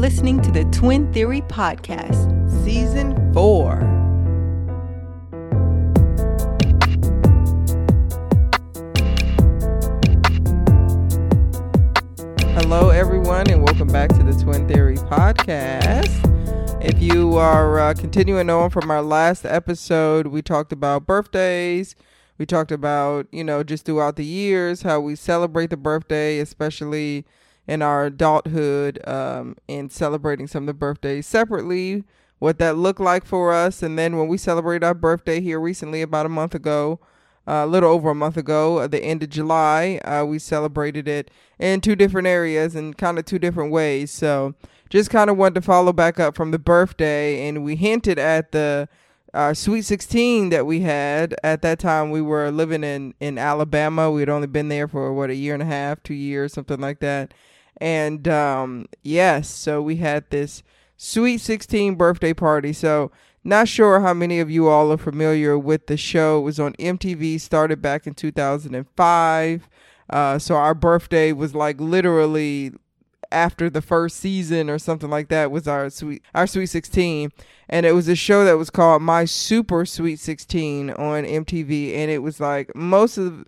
listening 0.00 0.40
to 0.40 0.50
the 0.50 0.64
Twin 0.72 1.12
Theory 1.12 1.42
Podcast, 1.42 2.24
Season 2.64 3.14
4. 3.34 3.76
Hello, 12.54 12.88
everyone, 12.88 13.50
and 13.50 13.62
welcome 13.62 13.88
back 13.88 14.08
to 14.08 14.22
the 14.22 14.32
Twin 14.42 14.66
Theory 14.66 14.96
Podcast. 14.96 16.08
If 16.82 17.02
you 17.02 17.36
are 17.36 17.78
uh, 17.78 17.92
continuing 17.92 18.48
on 18.48 18.70
from 18.70 18.90
our 18.90 19.02
last 19.02 19.44
episode, 19.44 20.28
we 20.28 20.40
talked 20.40 20.72
about 20.72 21.06
birthdays. 21.06 21.94
We 22.38 22.46
talked 22.46 22.72
about, 22.72 23.26
you 23.32 23.44
know, 23.44 23.62
just 23.62 23.84
throughout 23.84 24.16
the 24.16 24.24
years, 24.24 24.80
how 24.80 25.00
we 25.00 25.14
celebrate 25.14 25.68
the 25.68 25.76
birthday, 25.76 26.38
especially 26.38 27.26
in 27.70 27.82
our 27.82 28.06
adulthood 28.06 28.98
um, 29.06 29.56
and 29.68 29.92
celebrating 29.92 30.48
some 30.48 30.64
of 30.64 30.66
the 30.66 30.74
birthdays 30.74 31.24
separately, 31.24 32.02
what 32.40 32.58
that 32.58 32.76
looked 32.76 32.98
like 32.98 33.24
for 33.24 33.52
us. 33.52 33.80
And 33.80 33.96
then 33.96 34.18
when 34.18 34.26
we 34.26 34.38
celebrated 34.38 34.84
our 34.84 34.92
birthday 34.92 35.40
here 35.40 35.60
recently, 35.60 36.02
about 36.02 36.26
a 36.26 36.30
month 36.30 36.52
ago, 36.52 36.98
uh, 37.46 37.62
a 37.62 37.66
little 37.66 37.92
over 37.92 38.10
a 38.10 38.14
month 38.14 38.36
ago, 38.36 38.80
at 38.80 38.90
the 38.90 38.98
end 38.98 39.22
of 39.22 39.30
July, 39.30 40.00
uh, 40.04 40.24
we 40.24 40.40
celebrated 40.40 41.06
it 41.06 41.30
in 41.60 41.80
two 41.80 41.94
different 41.94 42.26
areas 42.26 42.74
and 42.74 42.98
kind 42.98 43.20
of 43.20 43.24
two 43.24 43.38
different 43.38 43.70
ways. 43.70 44.10
So 44.10 44.56
just 44.88 45.08
kind 45.08 45.30
of 45.30 45.36
wanted 45.36 45.54
to 45.54 45.62
follow 45.62 45.92
back 45.92 46.18
up 46.18 46.34
from 46.34 46.50
the 46.50 46.58
birthday, 46.58 47.48
and 47.48 47.62
we 47.62 47.76
hinted 47.76 48.18
at 48.18 48.50
the 48.50 48.88
Sweet 49.52 49.82
16 49.82 50.48
that 50.48 50.66
we 50.66 50.80
had 50.80 51.36
at 51.44 51.62
that 51.62 51.78
time. 51.78 52.10
We 52.10 52.20
were 52.20 52.50
living 52.50 52.82
in 52.82 53.14
in 53.20 53.38
Alabama. 53.38 54.10
We 54.10 54.22
had 54.22 54.28
only 54.28 54.48
been 54.48 54.68
there 54.68 54.88
for 54.88 55.14
what 55.14 55.30
a 55.30 55.36
year 55.36 55.54
and 55.54 55.62
a 55.62 55.66
half, 55.66 56.02
two 56.02 56.14
years, 56.14 56.52
something 56.52 56.80
like 56.80 56.98
that. 56.98 57.32
And 57.78 58.26
um, 58.28 58.86
yes, 59.02 59.48
so 59.48 59.80
we 59.80 59.96
had 59.96 60.28
this 60.30 60.62
Sweet 61.02 61.38
16 61.38 61.94
birthday 61.94 62.34
party. 62.34 62.74
So, 62.74 63.10
not 63.42 63.68
sure 63.68 64.00
how 64.00 64.12
many 64.12 64.38
of 64.38 64.50
you 64.50 64.68
all 64.68 64.92
are 64.92 64.98
familiar 64.98 65.58
with 65.58 65.86
the 65.86 65.96
show. 65.96 66.40
It 66.40 66.42
was 66.42 66.60
on 66.60 66.74
MTV, 66.74 67.40
started 67.40 67.80
back 67.80 68.06
in 68.06 68.12
2005. 68.12 69.68
Uh, 70.10 70.38
so, 70.38 70.56
our 70.56 70.74
birthday 70.74 71.32
was 71.32 71.54
like 71.54 71.80
literally 71.80 72.72
after 73.32 73.70
the 73.70 73.80
first 73.80 74.18
season 74.18 74.68
or 74.68 74.78
something 74.78 75.08
like 75.08 75.28
that 75.28 75.50
was 75.50 75.66
our 75.66 75.88
sweet 75.88 76.22
our 76.34 76.46
sweet 76.46 76.66
16 76.66 77.30
and 77.68 77.86
it 77.86 77.92
was 77.92 78.08
a 78.08 78.16
show 78.16 78.44
that 78.44 78.58
was 78.58 78.70
called 78.70 79.02
my 79.02 79.24
super 79.24 79.86
sweet 79.86 80.18
16 80.18 80.90
on 80.90 81.24
mtv 81.24 81.94
and 81.94 82.10
it 82.10 82.18
was 82.24 82.40
like 82.40 82.74
most 82.74 83.16
of 83.16 83.44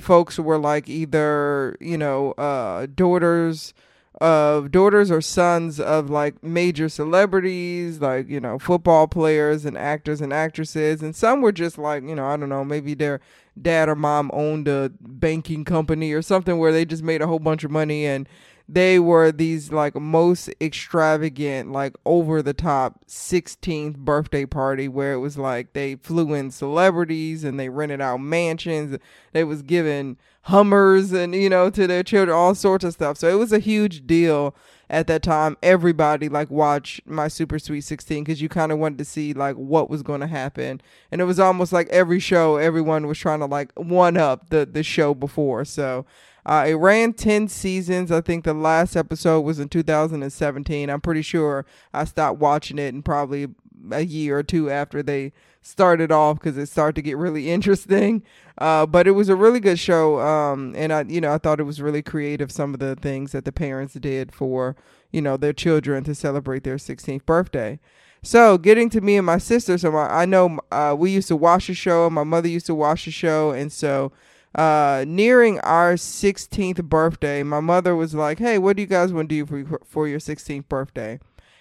folks 0.00 0.38
were 0.38 0.58
like 0.58 0.88
either 0.88 1.76
you 1.80 1.98
know 1.98 2.32
uh 2.32 2.86
daughters 2.94 3.74
of 4.20 4.70
daughters 4.70 5.10
or 5.10 5.20
sons 5.20 5.80
of 5.80 6.08
like 6.10 6.42
major 6.44 6.88
celebrities 6.88 8.00
like 8.00 8.28
you 8.28 8.38
know 8.38 8.58
football 8.58 9.08
players 9.08 9.64
and 9.64 9.76
actors 9.76 10.20
and 10.20 10.32
actresses. 10.32 11.02
And 11.02 11.16
some 11.16 11.40
were 11.40 11.52
just 11.52 11.78
like 11.78 12.02
you 12.04 12.14
know 12.14 12.26
i 12.26 12.36
don't 12.36 12.48
know 12.48 12.64
maybe 12.64 12.94
their 12.94 13.20
dad 13.60 13.88
or 13.88 13.96
mom 13.96 14.30
owned 14.32 14.68
a 14.68 14.92
banking 15.00 15.64
company 15.64 16.12
or 16.12 16.22
something 16.22 16.58
where 16.58 16.72
they 16.72 16.84
just 16.84 17.02
made 17.02 17.20
a 17.20 17.26
whole 17.26 17.38
bunch 17.38 17.64
of 17.64 17.70
money 17.70 18.06
and 18.06 18.28
they 18.72 18.98
were 18.98 19.30
these 19.30 19.70
like 19.70 19.94
most 19.94 20.48
extravagant 20.58 21.70
like 21.72 21.94
over 22.06 22.40
the 22.40 22.54
top 22.54 23.04
16th 23.06 23.96
birthday 23.98 24.46
party 24.46 24.88
where 24.88 25.12
it 25.12 25.18
was 25.18 25.36
like 25.36 25.74
they 25.74 25.96
flew 25.96 26.32
in 26.32 26.50
celebrities 26.50 27.44
and 27.44 27.60
they 27.60 27.68
rented 27.68 28.00
out 28.00 28.20
mansions. 28.20 28.96
They 29.32 29.44
was 29.44 29.60
giving 29.60 30.16
hummers 30.46 31.12
and 31.12 31.34
you 31.34 31.48
know 31.48 31.70
to 31.70 31.86
their 31.86 32.02
children 32.02 32.34
all 32.34 32.54
sorts 32.54 32.84
of 32.84 32.94
stuff. 32.94 33.18
So 33.18 33.28
it 33.28 33.38
was 33.38 33.52
a 33.52 33.58
huge 33.58 34.06
deal 34.06 34.54
at 34.88 35.06
that 35.06 35.22
time. 35.22 35.58
Everybody 35.62 36.30
like 36.30 36.50
watched 36.50 37.06
my 37.06 37.28
super 37.28 37.58
sweet 37.58 37.82
16 37.82 38.24
because 38.24 38.40
you 38.40 38.48
kind 38.48 38.72
of 38.72 38.78
wanted 38.78 38.98
to 38.98 39.04
see 39.04 39.34
like 39.34 39.56
what 39.56 39.90
was 39.90 40.02
going 40.02 40.20
to 40.22 40.26
happen. 40.26 40.80
And 41.10 41.20
it 41.20 41.24
was 41.24 41.38
almost 41.38 41.74
like 41.74 41.88
every 41.90 42.20
show 42.20 42.56
everyone 42.56 43.06
was 43.06 43.18
trying 43.18 43.40
to 43.40 43.46
like 43.46 43.70
one 43.76 44.16
up 44.16 44.48
the 44.48 44.64
the 44.64 44.82
show 44.82 45.12
before. 45.12 45.66
So 45.66 46.06
uh, 46.44 46.64
it 46.68 46.74
ran 46.74 47.12
10 47.12 47.48
seasons. 47.48 48.10
I 48.10 48.20
think 48.20 48.44
the 48.44 48.54
last 48.54 48.96
episode 48.96 49.42
was 49.42 49.60
in 49.60 49.68
2017. 49.68 50.90
I'm 50.90 51.00
pretty 51.00 51.22
sure 51.22 51.64
I 51.92 52.04
stopped 52.04 52.40
watching 52.40 52.78
it 52.78 52.94
and 52.94 53.04
probably 53.04 53.48
a 53.90 54.04
year 54.04 54.38
or 54.38 54.42
two 54.42 54.70
after 54.70 55.02
they 55.02 55.32
started 55.60 56.10
off 56.10 56.38
because 56.38 56.56
it 56.56 56.66
started 56.66 56.96
to 56.96 57.02
get 57.02 57.16
really 57.16 57.50
interesting. 57.50 58.22
Uh, 58.58 58.86
but 58.86 59.06
it 59.06 59.12
was 59.12 59.28
a 59.28 59.36
really 59.36 59.60
good 59.60 59.78
show. 59.78 60.20
Um, 60.20 60.74
and 60.76 60.92
I, 60.92 61.02
you 61.02 61.20
know, 61.20 61.32
I 61.32 61.38
thought 61.38 61.60
it 61.60 61.64
was 61.64 61.80
really 61.80 62.02
creative. 62.02 62.50
Some 62.50 62.74
of 62.74 62.80
the 62.80 62.96
things 62.96 63.32
that 63.32 63.44
the 63.44 63.52
parents 63.52 63.94
did 63.94 64.32
for, 64.32 64.76
you 65.10 65.22
know, 65.22 65.36
their 65.36 65.52
children 65.52 66.04
to 66.04 66.14
celebrate 66.14 66.64
their 66.64 66.76
16th 66.76 67.24
birthday. 67.24 67.78
So 68.24 68.56
getting 68.56 68.88
to 68.90 69.00
me 69.00 69.16
and 69.16 69.26
my 69.26 69.38
sister, 69.38 69.76
so 69.78 69.90
my, 69.90 70.06
I 70.06 70.26
know 70.26 70.60
uh, 70.70 70.94
we 70.96 71.10
used 71.10 71.28
to 71.28 71.36
watch 71.36 71.66
the 71.66 71.74
show. 71.74 72.08
My 72.08 72.22
mother 72.22 72.46
used 72.48 72.66
to 72.66 72.74
watch 72.74 73.04
the 73.04 73.10
show, 73.10 73.50
and 73.50 73.72
so 73.72 74.12
uh, 74.54 75.04
nearing 75.06 75.60
our 75.60 75.94
16th 75.94 76.82
birthday, 76.84 77.42
my 77.42 77.60
mother 77.60 77.96
was 77.96 78.14
like, 78.14 78.38
"Hey, 78.38 78.58
what 78.58 78.76
do 78.76 78.82
you 78.82 78.88
guys 78.88 79.12
want 79.12 79.28
to 79.28 79.44
do 79.44 79.64
for 79.64 79.80
for 79.84 80.08
your 80.08 80.20
16th 80.20 80.68
birthday?" 80.68 81.18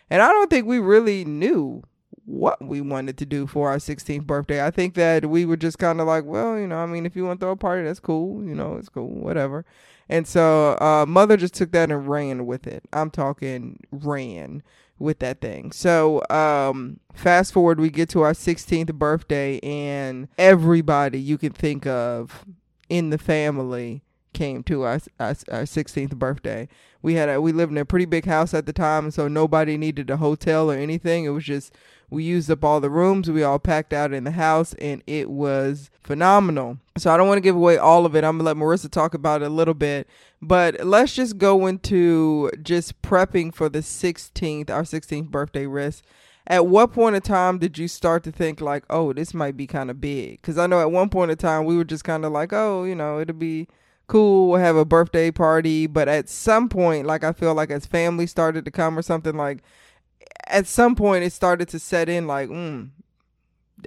And 0.09 0.21
I 0.21 0.27
don't 0.29 0.49
think 0.49 0.65
we 0.65 0.79
really 0.79 1.23
knew 1.23 1.83
what 2.25 2.63
we 2.63 2.81
wanted 2.81 3.17
to 3.17 3.25
do 3.25 3.47
for 3.47 3.69
our 3.69 3.77
16th 3.77 4.25
birthday. 4.25 4.65
I 4.65 4.71
think 4.71 4.93
that 4.95 5.25
we 5.25 5.45
were 5.45 5.57
just 5.57 5.79
kind 5.79 5.99
of 5.99 6.07
like, 6.07 6.23
well, 6.25 6.57
you 6.57 6.67
know, 6.67 6.77
I 6.77 6.85
mean, 6.85 7.05
if 7.05 7.15
you 7.15 7.25
want 7.25 7.39
to 7.39 7.45
throw 7.45 7.51
a 7.51 7.55
party, 7.55 7.83
that's 7.83 7.99
cool. 7.99 8.43
You 8.43 8.55
know, 8.55 8.75
it's 8.75 8.89
cool, 8.89 9.09
whatever. 9.09 9.65
And 10.09 10.27
so, 10.27 10.77
uh, 10.81 11.05
mother 11.07 11.37
just 11.37 11.53
took 11.53 11.71
that 11.71 11.91
and 11.91 12.07
ran 12.07 12.45
with 12.45 12.67
it. 12.67 12.83
I'm 12.91 13.09
talking 13.09 13.79
ran 13.91 14.63
with 14.99 15.19
that 15.19 15.41
thing. 15.41 15.71
So, 15.71 16.21
um, 16.29 16.99
fast 17.13 17.53
forward, 17.53 17.79
we 17.79 17.89
get 17.89 18.09
to 18.09 18.21
our 18.21 18.33
16th 18.33 18.93
birthday, 18.93 19.59
and 19.59 20.27
everybody 20.37 21.19
you 21.19 21.37
can 21.37 21.53
think 21.53 21.87
of 21.87 22.45
in 22.91 23.09
the 23.09 23.17
family 23.17 24.03
came 24.33 24.63
to 24.63 24.81
our, 24.83 24.99
our, 25.17 25.29
our 25.49 25.63
16th 25.63 26.15
birthday. 26.15 26.67
We 27.01 27.15
had 27.15 27.29
a, 27.29 27.39
we 27.41 27.53
lived 27.53 27.71
in 27.71 27.77
a 27.77 27.85
pretty 27.85 28.05
big 28.05 28.25
house 28.25 28.53
at 28.53 28.65
the 28.65 28.73
time, 28.73 29.11
so 29.11 29.29
nobody 29.29 29.77
needed 29.77 30.09
a 30.09 30.17
hotel 30.17 30.69
or 30.69 30.75
anything. 30.75 31.23
It 31.23 31.29
was 31.29 31.45
just 31.45 31.73
we 32.09 32.25
used 32.25 32.51
up 32.51 32.65
all 32.65 32.81
the 32.81 32.89
rooms. 32.89 33.31
We 33.31 33.43
all 33.43 33.59
packed 33.59 33.93
out 33.93 34.11
in 34.11 34.25
the 34.25 34.31
house, 34.31 34.73
and 34.73 35.01
it 35.07 35.29
was 35.29 35.89
phenomenal. 36.01 36.79
So 36.97 37.13
I 37.13 37.15
don't 37.15 37.29
want 37.29 37.37
to 37.37 37.41
give 37.41 37.55
away 37.55 37.77
all 37.77 38.05
of 38.05 38.13
it. 38.13 38.25
I'm 38.25 38.37
gonna 38.37 38.43
let 38.43 38.57
Marissa 38.57 38.91
talk 38.91 39.13
about 39.13 39.41
it 39.41 39.45
a 39.45 39.49
little 39.49 39.73
bit, 39.73 40.09
but 40.41 40.85
let's 40.85 41.15
just 41.15 41.37
go 41.37 41.65
into 41.67 42.51
just 42.61 43.01
prepping 43.01 43.55
for 43.55 43.69
the 43.69 43.79
16th, 43.79 44.69
our 44.69 44.83
16th 44.83 45.29
birthday 45.29 45.65
risk 45.65 46.03
at 46.47 46.65
what 46.65 46.91
point 46.91 47.15
in 47.15 47.21
time 47.21 47.59
did 47.59 47.77
you 47.77 47.87
start 47.87 48.23
to 48.23 48.31
think 48.31 48.61
like, 48.61 48.83
oh, 48.89 49.13
this 49.13 49.33
might 49.33 49.55
be 49.55 49.67
kind 49.67 49.89
of 49.91 50.01
big? 50.01 50.41
Because 50.41 50.57
I 50.57 50.67
know 50.67 50.81
at 50.81 50.91
one 50.91 51.09
point 51.09 51.31
in 51.31 51.37
time 51.37 51.65
we 51.65 51.77
were 51.77 51.83
just 51.83 52.03
kind 52.03 52.25
of 52.25 52.31
like, 52.31 52.51
oh, 52.51 52.83
you 52.83 52.95
know, 52.95 53.19
it'll 53.19 53.35
be 53.35 53.67
cool. 54.07 54.49
We'll 54.49 54.59
have 54.59 54.75
a 54.75 54.85
birthday 54.85 55.31
party. 55.31 55.87
But 55.87 56.07
at 56.07 56.29
some 56.29 56.67
point, 56.67 57.05
like 57.05 57.23
I 57.23 57.31
feel 57.31 57.53
like 57.53 57.71
as 57.71 57.85
family 57.85 58.27
started 58.27 58.65
to 58.65 58.71
come 58.71 58.97
or 58.97 59.01
something, 59.01 59.35
like 59.35 59.63
at 60.47 60.67
some 60.67 60.95
point 60.95 61.23
it 61.23 61.31
started 61.31 61.67
to 61.69 61.79
set 61.79 62.09
in 62.09 62.27
like, 62.27 62.49
mm, 62.49 62.89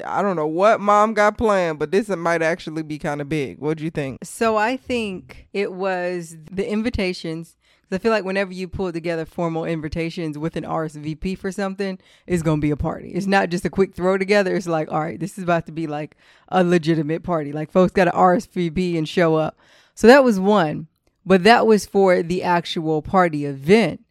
I 0.04 0.22
don't 0.22 0.36
know 0.36 0.46
what 0.46 0.80
mom 0.80 1.14
got 1.14 1.38
planned, 1.38 1.78
but 1.78 1.90
this 1.90 2.08
might 2.08 2.42
actually 2.42 2.82
be 2.82 2.98
kind 2.98 3.20
of 3.20 3.28
big. 3.28 3.58
What 3.58 3.78
do 3.78 3.84
you 3.84 3.90
think? 3.90 4.24
So 4.24 4.56
I 4.56 4.76
think 4.76 5.48
it 5.52 5.72
was 5.72 6.36
the 6.50 6.68
invitations 6.68 7.56
I 7.90 7.98
feel 7.98 8.10
like 8.10 8.24
whenever 8.24 8.52
you 8.52 8.68
pull 8.68 8.92
together 8.92 9.24
formal 9.24 9.64
invitations 9.64 10.36
with 10.38 10.56
an 10.56 10.64
RSVP 10.64 11.38
for 11.38 11.52
something, 11.52 11.98
it's 12.26 12.42
gonna 12.42 12.60
be 12.60 12.70
a 12.70 12.76
party. 12.76 13.10
It's 13.10 13.26
not 13.26 13.50
just 13.50 13.64
a 13.64 13.70
quick 13.70 13.94
throw 13.94 14.18
together. 14.18 14.54
It's 14.54 14.66
like, 14.66 14.90
all 14.90 15.00
right, 15.00 15.18
this 15.18 15.38
is 15.38 15.44
about 15.44 15.66
to 15.66 15.72
be 15.72 15.86
like 15.86 16.16
a 16.48 16.64
legitimate 16.64 17.22
party. 17.22 17.52
Like 17.52 17.70
folks 17.70 17.92
got 17.92 18.06
to 18.06 18.10
RSVP 18.12 18.96
and 18.98 19.08
show 19.08 19.36
up. 19.36 19.58
So 19.94 20.06
that 20.06 20.24
was 20.24 20.40
one, 20.40 20.88
but 21.24 21.44
that 21.44 21.66
was 21.66 21.86
for 21.86 22.22
the 22.22 22.42
actual 22.42 23.02
party 23.02 23.44
event. 23.44 24.04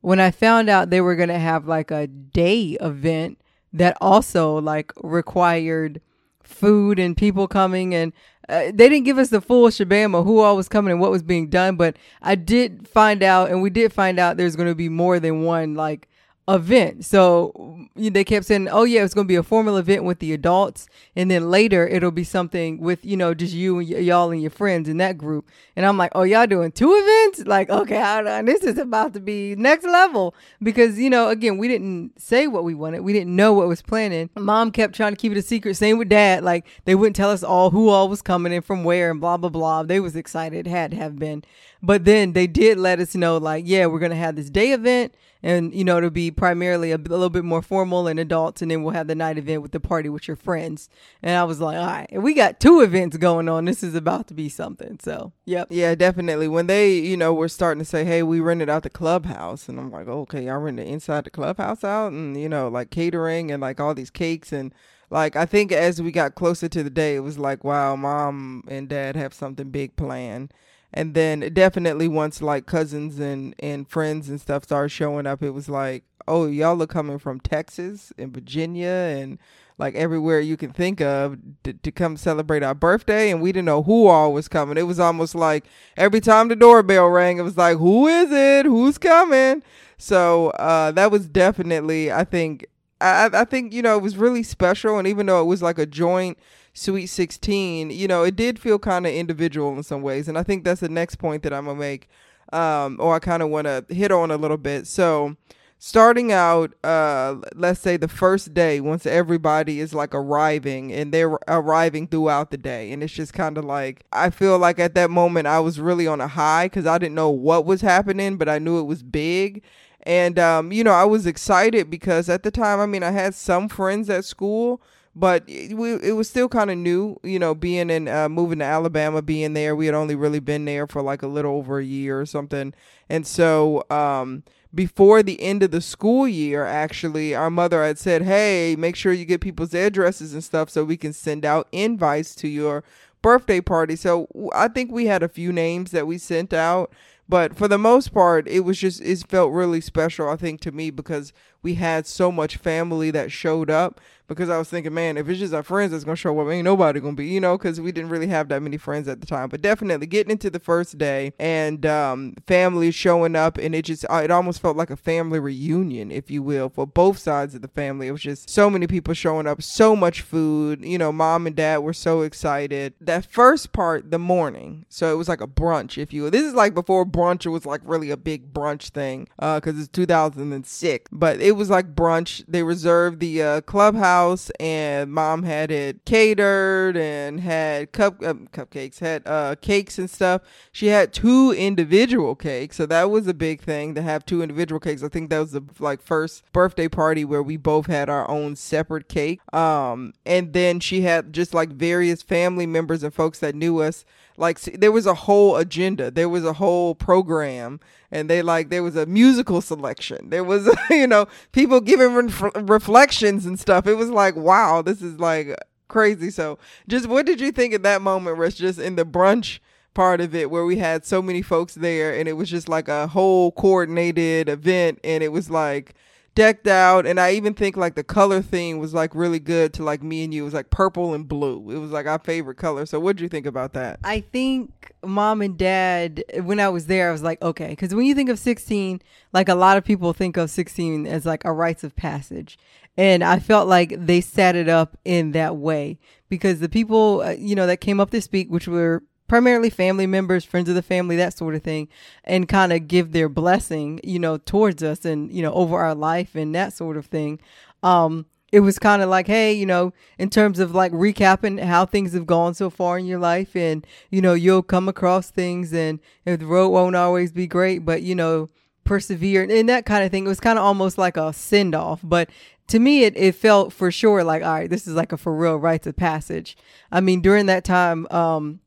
When 0.00 0.20
I 0.20 0.30
found 0.30 0.68
out 0.68 0.90
they 0.90 1.00
were 1.00 1.16
gonna 1.16 1.38
have 1.38 1.66
like 1.66 1.90
a 1.90 2.06
day 2.06 2.76
event 2.80 3.40
that 3.72 3.96
also 4.00 4.58
like 4.60 4.92
required 5.02 6.00
food 6.42 6.98
and 6.98 7.16
people 7.16 7.46
coming 7.46 7.94
and 7.94 8.12
uh, 8.48 8.64
they 8.66 8.88
didn't 8.88 9.04
give 9.04 9.18
us 9.18 9.28
the 9.28 9.40
full 9.40 9.68
shabam 9.68 10.18
of 10.18 10.24
who 10.24 10.40
all 10.40 10.56
was 10.56 10.68
coming 10.68 10.92
and 10.92 11.00
what 11.00 11.10
was 11.10 11.22
being 11.22 11.48
done, 11.48 11.76
but 11.76 11.96
I 12.22 12.34
did 12.34 12.88
find 12.88 13.22
out, 13.22 13.50
and 13.50 13.60
we 13.62 13.70
did 13.70 13.92
find 13.92 14.18
out 14.18 14.36
there's 14.36 14.56
going 14.56 14.68
to 14.68 14.74
be 14.74 14.88
more 14.88 15.20
than 15.20 15.42
one 15.42 15.74
like 15.74 16.07
event. 16.48 17.04
So 17.04 17.52
mm, 17.96 18.12
they 18.12 18.24
kept 18.24 18.46
saying, 18.46 18.68
"Oh 18.68 18.84
yeah, 18.84 19.04
it's 19.04 19.14
going 19.14 19.26
to 19.26 19.28
be 19.28 19.36
a 19.36 19.42
formal 19.42 19.76
event 19.76 20.04
with 20.04 20.18
the 20.18 20.32
adults, 20.32 20.88
and 21.14 21.30
then 21.30 21.50
later 21.50 21.86
it'll 21.86 22.10
be 22.10 22.24
something 22.24 22.80
with 22.80 23.04
you 23.04 23.16
know 23.16 23.34
just 23.34 23.54
you 23.54 23.78
and 23.78 23.88
y- 23.88 23.98
y'all 23.98 24.30
and 24.30 24.40
your 24.40 24.50
friends 24.50 24.88
in 24.88 24.96
that 24.96 25.18
group." 25.18 25.48
And 25.76 25.84
I'm 25.84 25.98
like, 25.98 26.12
"Oh, 26.14 26.22
y'all 26.22 26.46
doing 26.46 26.72
two 26.72 26.92
events? 26.92 27.46
Like, 27.46 27.70
okay, 27.70 28.02
hold 28.02 28.26
on, 28.26 28.46
this 28.46 28.62
is 28.62 28.78
about 28.78 29.14
to 29.14 29.20
be 29.20 29.54
next 29.56 29.84
level." 29.84 30.34
Because 30.62 30.98
you 30.98 31.10
know, 31.10 31.28
again, 31.28 31.58
we 31.58 31.68
didn't 31.68 32.20
say 32.20 32.46
what 32.46 32.64
we 32.64 32.74
wanted, 32.74 33.02
we 33.02 33.12
didn't 33.12 33.36
know 33.36 33.52
what 33.52 33.68
was 33.68 33.82
planning. 33.82 34.30
Mom 34.36 34.70
kept 34.70 34.94
trying 34.94 35.12
to 35.12 35.16
keep 35.16 35.32
it 35.32 35.38
a 35.38 35.42
secret. 35.42 35.76
Same 35.76 35.98
with 35.98 36.08
Dad, 36.08 36.42
like 36.42 36.66
they 36.86 36.94
wouldn't 36.94 37.16
tell 37.16 37.30
us 37.30 37.42
all 37.42 37.70
who 37.70 37.88
all 37.90 38.08
was 38.08 38.22
coming 38.22 38.52
and 38.52 38.64
from 38.64 38.84
where 38.84 39.10
and 39.10 39.20
blah 39.20 39.36
blah 39.36 39.50
blah. 39.50 39.82
They 39.82 40.00
was 40.00 40.16
excited, 40.16 40.66
had 40.66 40.92
to 40.92 40.96
have 40.96 41.18
been, 41.18 41.44
but 41.82 42.04
then 42.04 42.32
they 42.32 42.46
did 42.46 42.78
let 42.78 43.00
us 43.00 43.14
know, 43.14 43.36
like, 43.36 43.64
yeah, 43.66 43.86
we're 43.86 43.98
gonna 43.98 44.14
have 44.16 44.36
this 44.36 44.50
day 44.50 44.72
event 44.72 45.14
and 45.42 45.72
you 45.74 45.84
know 45.84 45.98
it'll 45.98 46.10
be 46.10 46.30
primarily 46.38 46.92
a, 46.92 46.96
little 46.96 47.28
bit 47.28 47.44
more 47.44 47.60
formal 47.60 48.06
and 48.06 48.18
adults 48.18 48.62
and 48.62 48.70
then 48.70 48.82
we'll 48.82 48.94
have 48.94 49.08
the 49.08 49.14
night 49.14 49.36
event 49.36 49.60
with 49.60 49.72
the 49.72 49.80
party 49.80 50.08
with 50.08 50.28
your 50.28 50.36
friends. 50.36 50.88
And 51.22 51.36
i 51.36 51.44
was 51.44 51.60
like 51.60 51.76
all 51.76 51.86
right 51.86 52.22
we 52.22 52.32
got 52.32 52.60
two 52.60 52.80
events 52.80 53.16
going 53.16 53.48
on. 53.48 53.64
This 53.64 53.82
is 53.82 53.94
about 53.94 54.28
to 54.28 54.34
be 54.34 54.48
something. 54.48 54.98
So 55.02 55.32
yep. 55.44 55.66
Yeah 55.70 55.94
definitely. 55.94 56.48
When 56.48 56.68
they 56.68 56.94
you 56.94 57.16
know 57.16 57.34
were 57.34 57.48
starting 57.48 57.80
to 57.80 57.84
say 57.84 58.04
hey 58.04 58.22
we 58.22 58.40
rented 58.40 58.70
out 58.70 58.84
the 58.84 58.90
clubhouse 58.90 59.68
and 59.68 59.78
i'm 59.78 59.90
like 59.90 60.06
okay 60.06 60.44
y'all 60.44 60.58
rented 60.58 60.86
inside 60.86 61.24
the 61.24 61.30
clubhouse 61.30 61.82
out 61.82 62.12
and 62.12 62.40
you 62.40 62.48
know 62.48 62.68
like 62.68 62.90
catering 62.90 63.50
and 63.50 63.60
like 63.60 63.80
all 63.80 63.94
these 63.94 64.10
cakes 64.10 64.52
and 64.52 64.72
like 65.10 65.34
i 65.36 65.44
think 65.44 65.72
as 65.72 66.00
we 66.00 66.12
got 66.12 66.34
closer 66.34 66.68
to 66.68 66.82
the 66.82 66.90
day 66.90 67.16
it 67.16 67.20
was 67.20 67.38
like 67.38 67.64
wow 67.64 67.96
mom 67.96 68.62
and 68.68 68.88
dad 68.88 69.16
have 69.16 69.34
something 69.34 69.70
big 69.70 69.96
planned. 69.96 70.52
And 70.92 71.14
then 71.14 71.40
definitely 71.52 72.08
once 72.08 72.40
like 72.40 72.64
cousins 72.64 73.18
and 73.18 73.54
and 73.58 73.88
friends 73.88 74.28
and 74.28 74.40
stuff 74.40 74.64
started 74.64 74.88
showing 74.88 75.26
up 75.26 75.42
it 75.42 75.50
was 75.50 75.68
like 75.68 76.04
oh 76.28 76.46
y'all 76.46 76.80
are 76.82 76.86
coming 76.86 77.18
from 77.18 77.40
texas 77.40 78.12
and 78.18 78.32
virginia 78.32 78.88
and 78.88 79.38
like 79.78 79.94
everywhere 79.94 80.40
you 80.40 80.56
can 80.56 80.72
think 80.72 81.00
of 81.00 81.38
to, 81.62 81.72
to 81.72 81.92
come 81.92 82.16
celebrate 82.16 82.62
our 82.62 82.74
birthday 82.74 83.30
and 83.30 83.40
we 83.40 83.52
didn't 83.52 83.66
know 83.66 83.82
who 83.82 84.06
all 84.06 84.32
was 84.32 84.48
coming 84.48 84.76
it 84.76 84.82
was 84.82 85.00
almost 85.00 85.34
like 85.34 85.64
every 85.96 86.20
time 86.20 86.48
the 86.48 86.56
doorbell 86.56 87.08
rang 87.08 87.38
it 87.38 87.42
was 87.42 87.56
like 87.56 87.78
who 87.78 88.06
is 88.06 88.30
it 88.30 88.66
who's 88.66 88.98
coming 88.98 89.62
so 89.96 90.50
uh, 90.50 90.90
that 90.92 91.10
was 91.10 91.28
definitely 91.28 92.12
i 92.12 92.24
think 92.24 92.66
I, 93.00 93.30
I 93.32 93.44
think 93.44 93.72
you 93.72 93.82
know 93.82 93.96
it 93.96 94.02
was 94.02 94.16
really 94.16 94.42
special 94.42 94.98
and 94.98 95.06
even 95.06 95.26
though 95.26 95.40
it 95.40 95.46
was 95.46 95.62
like 95.62 95.78
a 95.78 95.86
joint 95.86 96.38
Sweet 96.78 97.06
16, 97.06 97.90
you 97.90 98.06
know, 98.06 98.22
it 98.22 98.36
did 98.36 98.56
feel 98.60 98.78
kind 98.78 99.04
of 99.04 99.12
individual 99.12 99.76
in 99.76 99.82
some 99.82 100.00
ways. 100.00 100.28
And 100.28 100.38
I 100.38 100.44
think 100.44 100.62
that's 100.62 100.80
the 100.80 100.88
next 100.88 101.16
point 101.16 101.42
that 101.42 101.52
I'm 101.52 101.64
going 101.64 101.76
to 101.76 101.80
make, 101.80 102.08
um, 102.52 102.98
or 103.00 103.16
I 103.16 103.18
kind 103.18 103.42
of 103.42 103.48
want 103.48 103.66
to 103.66 103.84
hit 103.88 104.12
on 104.12 104.30
a 104.30 104.36
little 104.36 104.56
bit. 104.56 104.86
So, 104.86 105.36
starting 105.78 106.32
out, 106.32 106.74
uh, 106.82 107.36
let's 107.54 107.80
say 107.80 107.96
the 107.96 108.08
first 108.08 108.52
day, 108.52 108.80
once 108.80 109.06
everybody 109.06 109.80
is 109.80 109.94
like 109.94 110.14
arriving 110.14 110.92
and 110.92 111.12
they're 111.12 111.38
arriving 111.46 112.08
throughout 112.08 112.50
the 112.50 112.56
day. 112.56 112.92
And 112.92 113.02
it's 113.02 113.12
just 113.12 113.32
kind 113.32 113.56
of 113.56 113.64
like, 113.64 114.04
I 114.12 114.30
feel 114.30 114.58
like 114.58 114.78
at 114.78 114.94
that 114.94 115.10
moment 115.10 115.46
I 115.46 115.60
was 115.60 115.78
really 115.78 116.06
on 116.06 116.20
a 116.20 116.28
high 116.28 116.66
because 116.66 116.86
I 116.86 116.98
didn't 116.98 117.14
know 117.14 117.30
what 117.30 117.64
was 117.64 117.80
happening, 117.80 118.36
but 118.36 118.48
I 118.48 118.58
knew 118.58 118.78
it 118.80 118.84
was 118.84 119.02
big. 119.02 119.62
And, 120.02 120.38
um, 120.38 120.72
you 120.72 120.82
know, 120.82 120.92
I 120.92 121.04
was 121.04 121.26
excited 121.26 121.90
because 121.90 122.28
at 122.28 122.42
the 122.42 122.50
time, 122.50 122.80
I 122.80 122.86
mean, 122.86 123.02
I 123.02 123.10
had 123.10 123.34
some 123.34 123.68
friends 123.68 124.10
at 124.10 124.24
school 124.24 124.82
but 125.18 125.42
it, 125.48 125.72
it 125.72 126.12
was 126.12 126.28
still 126.28 126.48
kind 126.48 126.70
of 126.70 126.78
new, 126.78 127.18
you 127.24 127.40
know, 127.40 127.52
being 127.52 127.90
in 127.90 128.06
uh, 128.06 128.28
moving 128.28 128.60
to 128.60 128.64
Alabama, 128.64 129.20
being 129.20 129.52
there. 129.52 129.74
We 129.74 129.86
had 129.86 129.94
only 129.96 130.14
really 130.14 130.38
been 130.38 130.64
there 130.64 130.86
for 130.86 131.02
like 131.02 131.22
a 131.22 131.26
little 131.26 131.56
over 131.56 131.80
a 131.80 131.84
year 131.84 132.20
or 132.20 132.26
something, 132.26 132.72
and 133.08 133.26
so 133.26 133.84
um, 133.90 134.44
before 134.74 135.22
the 135.22 135.40
end 135.40 135.62
of 135.62 135.70
the 135.70 135.80
school 135.80 136.28
year, 136.28 136.64
actually, 136.64 137.34
our 137.34 137.50
mother 137.50 137.82
had 137.82 137.98
said, 137.98 138.22
"Hey, 138.22 138.76
make 138.78 138.96
sure 138.96 139.12
you 139.12 139.24
get 139.24 139.40
people's 139.40 139.74
addresses 139.74 140.34
and 140.34 140.44
stuff 140.44 140.70
so 140.70 140.84
we 140.84 140.96
can 140.96 141.12
send 141.12 141.44
out 141.44 141.68
invites 141.72 142.34
to 142.36 142.48
your 142.48 142.84
birthday 143.22 143.60
party." 143.60 143.96
So 143.96 144.28
I 144.54 144.68
think 144.68 144.90
we 144.90 145.06
had 145.06 145.22
a 145.22 145.28
few 145.28 145.52
names 145.52 145.90
that 145.92 146.06
we 146.06 146.18
sent 146.18 146.52
out. 146.52 146.92
But 147.28 147.56
for 147.56 147.68
the 147.68 147.78
most 147.78 148.14
part, 148.14 148.48
it 148.48 148.60
was 148.60 148.78
just, 148.78 149.02
it 149.02 149.24
felt 149.28 149.52
really 149.52 149.80
special, 149.80 150.28
I 150.28 150.36
think, 150.36 150.60
to 150.62 150.72
me 150.72 150.90
because 150.90 151.32
we 151.62 151.74
had 151.74 152.06
so 152.06 152.32
much 152.32 152.56
family 152.56 153.10
that 153.10 153.32
showed 153.32 153.70
up 153.70 154.00
because 154.28 154.50
I 154.50 154.58
was 154.58 154.68
thinking, 154.68 154.92
man, 154.92 155.16
if 155.16 155.28
it's 155.28 155.38
just 155.38 155.54
our 155.54 155.62
friends 155.62 155.90
that's 155.90 156.04
gonna 156.04 156.14
show 156.14 156.38
up, 156.38 156.52
ain't 156.52 156.64
nobody 156.64 157.00
gonna 157.00 157.14
be, 157.14 157.26
you 157.26 157.40
know, 157.40 157.56
because 157.56 157.80
we 157.80 157.92
didn't 157.92 158.10
really 158.10 158.26
have 158.26 158.48
that 158.48 158.62
many 158.62 158.76
friends 158.76 159.08
at 159.08 159.20
the 159.20 159.26
time. 159.26 159.48
But 159.48 159.62
definitely 159.62 160.06
getting 160.06 160.30
into 160.30 160.50
the 160.50 160.60
first 160.60 160.98
day 160.98 161.32
and 161.38 161.84
um, 161.86 162.34
families 162.46 162.94
showing 162.94 163.34
up, 163.34 163.56
and 163.56 163.74
it 163.74 163.86
just 163.86 164.04
uh, 164.10 164.20
it 164.22 164.30
almost 164.30 164.60
felt 164.60 164.76
like 164.76 164.90
a 164.90 164.96
family 164.96 165.40
reunion, 165.40 166.10
if 166.10 166.30
you 166.30 166.42
will, 166.42 166.68
for 166.68 166.86
both 166.86 167.18
sides 167.18 167.54
of 167.54 167.62
the 167.62 167.68
family. 167.68 168.06
It 168.06 168.12
was 168.12 168.20
just 168.20 168.50
so 168.50 168.68
many 168.68 168.86
people 168.86 169.14
showing 169.14 169.46
up, 169.46 169.62
so 169.62 169.96
much 169.96 170.20
food. 170.20 170.84
You 170.84 170.98
know, 170.98 171.10
mom 171.10 171.46
and 171.46 171.56
dad 171.56 171.78
were 171.78 171.94
so 171.94 172.20
excited. 172.20 172.92
That 173.00 173.24
first 173.24 173.72
part, 173.72 174.10
the 174.10 174.18
morning, 174.18 174.84
so 174.90 175.10
it 175.10 175.16
was 175.16 175.28
like 175.28 175.40
a 175.40 175.46
brunch, 175.46 175.96
if 175.96 176.12
you 176.12 176.24
will. 176.24 176.30
This 176.30 176.44
is 176.44 176.54
like 176.54 176.74
before 176.74 177.06
brunch 177.06 177.17
was 177.18 177.66
like 177.66 177.80
really 177.84 178.10
a 178.10 178.16
big 178.16 178.52
brunch 178.52 178.90
thing, 178.90 179.28
because 179.36 179.76
uh, 179.76 179.80
it's 179.80 179.88
2006. 179.88 181.08
But 181.12 181.40
it 181.40 181.52
was 181.52 181.68
like 181.68 181.94
brunch. 181.94 182.44
They 182.46 182.62
reserved 182.62 183.20
the 183.20 183.42
uh, 183.42 183.60
clubhouse 183.62 184.50
and 184.60 185.12
mom 185.12 185.42
had 185.42 185.70
it 185.70 186.04
catered 186.04 186.96
and 186.96 187.40
had 187.40 187.92
cup 187.92 188.22
uh, 188.22 188.34
cupcakes, 188.52 189.00
had 189.00 189.22
uh, 189.26 189.56
cakes 189.60 189.98
and 189.98 190.08
stuff. 190.08 190.42
She 190.72 190.86
had 190.86 191.12
two 191.12 191.52
individual 191.52 192.34
cakes, 192.34 192.76
so 192.76 192.86
that 192.86 193.10
was 193.10 193.26
a 193.26 193.34
big 193.34 193.62
thing 193.62 193.94
to 193.94 194.02
have 194.02 194.24
two 194.24 194.42
individual 194.42 194.80
cakes. 194.80 195.02
I 195.02 195.08
think 195.08 195.30
that 195.30 195.40
was 195.40 195.52
the 195.52 195.62
like 195.78 196.00
first 196.00 196.44
birthday 196.52 196.88
party 196.88 197.24
where 197.24 197.42
we 197.42 197.56
both 197.56 197.86
had 197.86 198.08
our 198.08 198.28
own 198.30 198.56
separate 198.56 199.08
cake. 199.08 199.40
Um, 199.52 200.12
and 200.24 200.52
then 200.52 200.80
she 200.80 201.02
had 201.02 201.32
just 201.32 201.52
like 201.52 201.70
various 201.70 202.22
family 202.22 202.66
members 202.66 203.02
and 203.02 203.12
folks 203.12 203.40
that 203.40 203.54
knew 203.54 203.78
us 203.78 204.04
like 204.38 204.60
there 204.60 204.92
was 204.92 205.06
a 205.06 205.14
whole 205.14 205.56
agenda 205.56 206.10
there 206.10 206.28
was 206.28 206.44
a 206.44 206.54
whole 206.54 206.94
program 207.08 207.80
and 208.10 208.28
they 208.28 208.42
like 208.42 208.68
there 208.68 208.82
was 208.82 208.94
a 208.94 209.06
musical 209.06 209.62
selection. 209.62 210.28
There 210.28 210.44
was 210.44 210.68
you 210.90 211.06
know 211.06 211.26
people 211.52 211.80
giving 211.80 212.14
re- 212.14 212.50
reflections 212.56 213.46
and 213.46 213.58
stuff. 213.58 213.86
It 213.86 213.94
was 213.94 214.10
like 214.10 214.36
wow 214.36 214.82
this 214.82 215.00
is 215.00 215.18
like 215.18 215.56
crazy. 215.88 216.28
So 216.28 216.58
just 216.86 217.06
what 217.06 217.24
did 217.24 217.40
you 217.40 217.50
think 217.50 217.72
at 217.72 217.82
that 217.82 218.02
moment 218.02 218.36
Rich 218.36 218.56
just 218.56 218.78
in 218.78 218.96
the 218.96 219.06
brunch 219.06 219.58
part 219.94 220.20
of 220.20 220.34
it 220.34 220.50
where 220.50 220.66
we 220.66 220.76
had 220.76 221.06
so 221.06 221.22
many 221.22 221.40
folks 221.40 221.74
there 221.76 222.14
and 222.14 222.28
it 222.28 222.34
was 222.34 222.50
just 222.50 222.68
like 222.68 222.88
a 222.88 223.06
whole 223.06 223.52
coordinated 223.52 224.50
event 224.50 224.98
and 225.02 225.22
it 225.22 225.32
was 225.32 225.48
like 225.48 225.94
decked 226.38 226.68
out 226.68 227.04
and 227.04 227.18
i 227.18 227.32
even 227.32 227.52
think 227.52 227.76
like 227.76 227.96
the 227.96 228.04
color 228.04 228.40
theme 228.40 228.78
was 228.78 228.94
like 228.94 229.12
really 229.12 229.40
good 229.40 229.72
to 229.72 229.82
like 229.82 230.02
me 230.02 230.24
and 230.24 230.34
you. 230.34 230.42
It 230.42 230.44
was 230.44 230.54
like 230.54 230.70
purple 230.70 231.14
and 231.14 231.26
blue. 231.26 231.70
It 231.70 231.78
was 231.78 231.90
like 231.90 232.06
our 232.06 232.18
favorite 232.18 232.56
color. 232.56 232.86
So 232.86 233.00
what 233.00 233.16
did 233.16 233.22
you 233.22 233.28
think 233.28 233.46
about 233.46 233.72
that? 233.72 233.98
I 234.04 234.20
think 234.20 234.92
mom 235.04 235.40
and 235.42 235.56
dad 235.56 236.24
when 236.42 236.58
i 236.58 236.68
was 236.68 236.86
there 236.86 237.08
i 237.08 237.12
was 237.12 237.22
like 237.22 237.40
okay. 237.42 237.70
Because 237.70 237.94
when 237.94 238.06
you 238.06 238.14
think 238.14 238.28
of 238.28 238.38
16 238.38 239.00
like 239.32 239.48
a 239.48 239.54
lot 239.54 239.76
of 239.76 239.84
people 239.84 240.12
think 240.12 240.36
of 240.36 240.50
16 240.50 241.06
as 241.06 241.24
like 241.24 241.44
a 241.44 241.52
rites 241.52 241.84
of 241.84 241.96
passage. 241.96 242.58
And 242.96 243.22
i 243.24 243.38
felt 243.38 243.68
like 243.68 243.94
they 243.96 244.20
set 244.20 244.56
it 244.56 244.68
up 244.68 244.96
in 245.04 245.32
that 245.32 245.56
way. 245.56 245.98
Because 246.28 246.60
the 246.60 246.68
people 246.68 247.22
uh, 247.22 247.30
you 247.30 247.54
know 247.54 247.66
that 247.66 247.80
came 247.80 248.00
up 248.00 248.10
to 248.10 248.20
speak 248.20 248.48
which 248.48 248.68
were 248.68 249.02
primarily 249.28 249.70
family 249.70 250.06
members, 250.06 250.44
friends 250.44 250.68
of 250.68 250.74
the 250.74 250.82
family, 250.82 251.16
that 251.16 251.36
sort 251.36 251.54
of 251.54 251.62
thing, 251.62 251.88
and 252.24 252.48
kind 252.48 252.72
of 252.72 252.88
give 252.88 253.12
their 253.12 253.28
blessing, 253.28 254.00
you 254.02 254.18
know, 254.18 254.38
towards 254.38 254.82
us 254.82 255.04
and, 255.04 255.30
you 255.32 255.42
know, 255.42 255.52
over 255.52 255.78
our 255.78 255.94
life 255.94 256.34
and 256.34 256.54
that 256.54 256.72
sort 256.72 256.96
of 256.96 257.06
thing. 257.06 257.38
Um, 257.82 258.26
it 258.50 258.60
was 258.60 258.78
kind 258.78 259.02
of 259.02 259.10
like, 259.10 259.26
hey, 259.26 259.52
you 259.52 259.66
know, 259.66 259.92
in 260.18 260.30
terms 260.30 260.58
of 260.58 260.74
like 260.74 260.90
recapping 260.92 261.62
how 261.62 261.84
things 261.84 262.14
have 262.14 262.26
gone 262.26 262.54
so 262.54 262.70
far 262.70 262.98
in 262.98 263.06
your 263.06 263.18
life, 263.18 263.54
and 263.54 263.86
you 264.10 264.22
know, 264.22 264.34
you'll 264.34 264.62
come 264.62 264.88
across 264.88 265.30
things, 265.30 265.72
and 265.72 266.00
the 266.24 266.38
road 266.38 266.70
won't 266.70 266.96
always 266.96 267.30
be 267.30 267.46
great, 267.46 267.84
but 267.84 268.02
you 268.02 268.14
know, 268.14 268.48
persevere 268.84 269.42
and 269.42 269.68
that 269.68 269.84
kind 269.84 270.02
of 270.02 270.10
thing. 270.10 270.24
It 270.24 270.28
was 270.28 270.40
kind 270.40 270.58
of 270.58 270.64
almost 270.64 270.96
like 270.96 271.18
a 271.18 271.32
send 271.34 271.74
off, 271.74 272.00
but 272.02 272.30
to 272.68 272.78
me, 272.78 273.04
it, 273.04 273.16
it 273.16 273.34
felt 273.34 273.72
for 273.72 273.90
sure 273.90 274.22
like, 274.24 274.42
all 274.42 274.52
right, 274.52 274.70
this 274.70 274.86
is 274.86 274.94
like 274.94 275.12
a 275.12 275.16
for 275.16 275.34
real 275.34 275.56
rites 275.56 275.86
of 275.86 275.96
passage. 275.96 276.56
I 276.92 277.00
mean, 277.00 277.20
during 277.20 277.46
that 277.46 277.64
time, 277.64 278.06
um, 278.10 278.60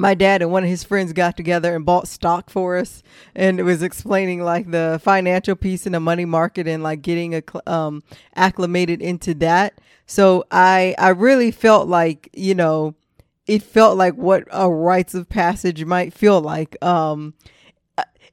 my 0.00 0.14
dad 0.14 0.42
and 0.42 0.50
one 0.50 0.64
of 0.64 0.68
his 0.68 0.84
friends 0.84 1.12
got 1.12 1.36
together 1.36 1.74
and 1.74 1.84
bought 1.84 2.08
stock 2.08 2.50
for 2.50 2.76
us 2.76 3.02
and 3.34 3.58
it 3.60 3.62
was 3.62 3.82
explaining 3.82 4.42
like 4.42 4.70
the 4.70 5.00
financial 5.02 5.56
piece 5.56 5.86
in 5.86 5.92
the 5.92 6.00
money 6.00 6.24
market 6.24 6.66
and 6.66 6.82
like 6.82 7.02
getting 7.02 7.34
a, 7.34 7.42
um, 7.66 8.02
acclimated 8.34 9.00
into 9.02 9.34
that. 9.34 9.80
So 10.06 10.44
i 10.50 10.94
i 10.98 11.10
really 11.10 11.50
felt 11.50 11.88
like 11.88 12.28
you 12.32 12.54
know 12.54 12.94
it 13.46 13.62
felt 13.62 13.96
like 13.96 14.14
what 14.14 14.44
a 14.50 14.70
rites 14.70 15.14
of 15.14 15.28
passage 15.28 15.84
might 15.84 16.12
feel 16.12 16.40
like. 16.40 16.82
Um 16.82 17.34